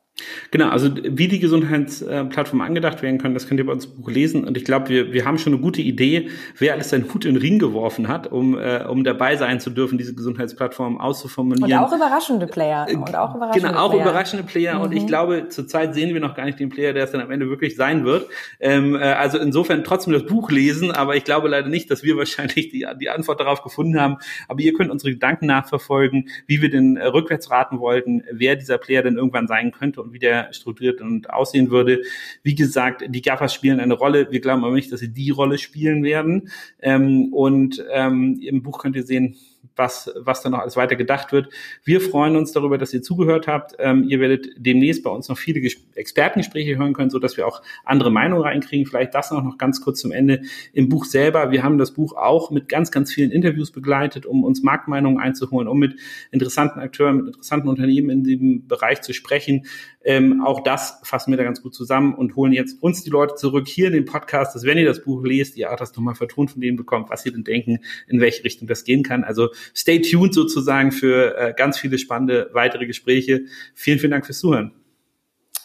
Genau, 0.52 0.70
also 0.70 0.90
wie 0.96 1.28
die 1.28 1.40
Gesundheitsplattform 1.40 2.62
angedacht 2.62 3.02
werden 3.02 3.18
kann, 3.18 3.34
das 3.34 3.48
könnt 3.48 3.60
ihr 3.60 3.66
bei 3.66 3.74
uns 3.74 3.86
im 3.86 3.96
Buch 3.98 4.10
lesen. 4.10 4.46
Und 4.46 4.56
ich 4.56 4.64
glaube, 4.64 4.88
wir, 4.88 5.12
wir 5.12 5.26
haben 5.26 5.38
schon 5.38 5.54
eine 5.54 5.62
gute 5.62 5.82
Idee, 5.82 6.30
wer 6.58 6.74
alles 6.74 6.90
seinen 6.90 7.14
Hut 7.14 7.26
in 7.26 7.34
den 7.34 7.42
Ring 7.42 7.60
geworfen 7.60 8.08
hat, 8.08 8.32
um, 8.32 8.58
äh, 8.58 8.86
um 8.86 9.04
dabei 9.04 9.36
sein 9.36 9.60
zu 9.60 9.72
dürfen, 9.72 9.98
diese 9.98 10.16
Gesundheitsplattform 10.16 11.02
auszuformulieren. 11.02 11.72
Und 11.72 11.86
auch 11.86 11.94
überraschende 11.94 12.48
Player. 12.48 12.88
Und 12.90 13.14
auch 13.14 13.36
überraschende 13.36 13.68
genau, 13.68 13.80
auch 13.80 13.92
Player. 13.92 14.04
überraschende 14.04 14.46
Player. 14.46 14.76
Mhm. 14.76 14.82
Und 14.82 14.92
ich 14.94 15.04
mhm. 15.04 15.08
glaube, 15.08 15.50
zurzeit 15.50 15.94
sehen 15.94 16.14
wir 16.14 16.22
noch 16.22 16.34
gar 16.34 16.46
nicht 16.46 16.60
den 16.60 16.70
Player, 16.70 16.94
der 16.94 17.04
es 17.04 17.12
dann 17.12 17.20
am 17.20 17.32
Ende 17.32 17.50
wirklich 17.50 17.76
sein 17.76 18.06
wird. 18.06 18.28
Ähm, 18.62 18.96
äh, 18.96 19.00
also 19.00 19.38
insofern 19.38 19.84
trotzdem 19.84 20.14
das 20.14 20.26
Buch 20.26 20.50
lesen, 20.50 20.92
aber 20.92 21.18
ich 21.18 21.26
glaube 21.26 21.50
leider 21.50 21.68
nicht, 21.68 21.92
dass 21.92 22.04
wir 22.04 22.16
wahrscheinlich 22.16 22.70
die, 22.70 22.88
die 23.02 23.10
Antwort 23.10 23.42
darauf 23.42 23.64
gefunden 23.64 24.00
haben, 24.00 24.18
aber 24.48 24.62
ihr 24.62 24.74
könnt 24.74 24.92
unsere 24.92 25.12
Gedanken 25.12 25.48
nachverfolgen, 25.48 26.30
wie 26.48 26.62
wir 26.62 26.70
denn 26.70 26.98
äh, 26.98 27.06
rückwärts 27.06 27.52
raten 27.52 27.80
wollten, 27.80 28.24
wer 28.32 28.56
dieser 28.56 28.78
Player 28.78 29.04
denn 29.04 29.18
irgendwann 29.18 29.48
sein 29.48 29.72
könnte 29.72 30.02
und 30.02 30.14
wie 30.14 30.20
der 30.20 30.54
strukturiert 30.54 31.02
und 31.02 31.30
aussehen 31.30 31.72
würde. 31.72 32.02
Wie 32.44 32.56
gesagt, 32.56 33.04
die 33.08 33.22
GAFAs 33.22 33.54
spielen 33.54 33.80
eine 33.80 33.94
Rolle. 33.94 34.32
Wir 34.32 34.42
glauben 34.42 34.64
aber 34.64 34.76
nicht, 34.76 34.92
dass 34.92 35.00
sie 35.00 35.14
die 35.14 35.30
Rolle 35.30 35.58
spielen 35.58 36.04
werden. 36.04 36.50
Ähm, 36.82 37.34
und 37.34 37.84
ähm, 37.92 38.40
im 38.42 38.62
Buch 38.64 38.80
könnt 38.80 38.96
ihr 38.96 39.04
sehen, 39.04 39.36
was, 39.76 40.12
was 40.16 40.42
da 40.42 40.50
noch 40.50 40.60
alles 40.60 40.76
weiter 40.76 40.96
gedacht 40.96 41.32
wird. 41.32 41.50
Wir 41.84 42.02
freuen 42.02 42.36
uns 42.36 42.52
darüber, 42.52 42.78
dass 42.78 42.94
ihr 42.94 43.02
zugehört 43.02 43.48
habt. 43.48 43.76
Ähm, 43.80 44.06
ihr 44.08 44.20
werdet 44.20 44.50
demnächst 44.58 45.04
bei 45.04 45.10
uns 45.10 45.30
noch 45.30 45.38
viele 45.38 45.62
Ges 45.62 45.76
Expertengespräche 45.96 46.78
hören 46.78 46.94
können, 46.94 47.10
so 47.10 47.20
dass 47.20 47.38
wir 47.38 47.48
auch 47.48 47.62
andere 47.84 48.12
Meinungen 48.12 48.44
reinkriegen. 48.44 48.86
Vielleicht 48.86 49.14
das 49.14 49.32
noch, 49.32 49.44
noch 49.44 49.58
ganz 49.58 49.82
kurz 49.82 50.00
zum 50.00 50.12
Ende. 50.12 50.42
Im 50.74 50.90
Buch 50.90 51.06
selber, 51.06 51.52
wir 51.52 51.64
haben 51.64 51.78
das 51.78 51.92
Buch 51.92 52.16
auch 52.16 52.52
mit 52.52 52.70
ganz, 52.70 52.92
ganz 52.92 53.14
vielen 53.14 53.32
Interviews 53.32 53.72
begleitet, 53.72 54.26
um 54.26 54.44
uns 54.44 54.64
Marktmeinungen 54.64 55.20
einzuholen, 55.20 55.68
um 55.68 55.78
mit 55.78 55.96
interessanten 56.32 56.80
Akteuren, 56.80 57.18
mit 57.18 57.28
interessanten 57.28 57.68
Unternehmen 57.68 58.10
in 58.10 58.24
dem 58.24 58.68
Bereich 58.68 59.02
zu 59.02 59.14
sprechen. 59.14 59.66
Ähm, 60.04 60.44
auch 60.46 60.62
das 60.62 61.00
fassen 61.04 61.32
wir 61.32 61.38
da 61.38 61.44
ganz 61.44 61.64
gut 61.64 61.74
zusammen 61.74 62.14
und 62.14 62.36
holen 62.36 62.54
jetzt 62.54 62.82
uns 62.84 63.04
die 63.04 63.10
Leute 63.10 63.36
zurück 63.36 63.68
hier 63.68 63.88
in 63.88 63.94
den 63.94 64.06
Podcast, 64.06 64.56
dass 64.56 64.64
wenn 64.64 64.78
ihr 64.78 64.86
das 64.86 65.04
Buch 65.04 65.24
lest, 65.24 65.58
ihr 65.58 65.72
auch 65.72 65.78
das 65.78 65.96
nochmal 65.96 66.14
vertont 66.14 66.52
von 66.52 66.62
denen 66.62 66.78
bekommt, 66.78 67.10
was 67.10 67.24
sie 67.24 67.32
denn 67.32 67.44
denken, 67.44 67.80
in 68.08 68.22
welche 68.22 68.44
Richtung 68.44 68.68
das 68.68 68.84
gehen 68.84 69.02
kann. 69.02 69.24
Also 69.24 69.50
stay 69.74 70.02
tuned 70.02 70.34
sozusagen 70.34 70.92
für 70.92 71.38
äh, 71.38 71.54
ganz 71.56 71.80
viele 71.80 71.98
spannende 71.98 72.50
weitere 72.54 72.86
Gespräche. 72.86 73.46
Vielen, 73.74 74.00
vielen 74.00 74.12
Dank 74.12 74.26
fürs 74.26 74.40
Zuhören. 74.40 74.72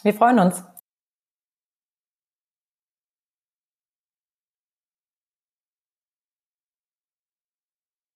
Wir 0.03 0.13
freuen 0.13 0.39
uns. 0.39 0.63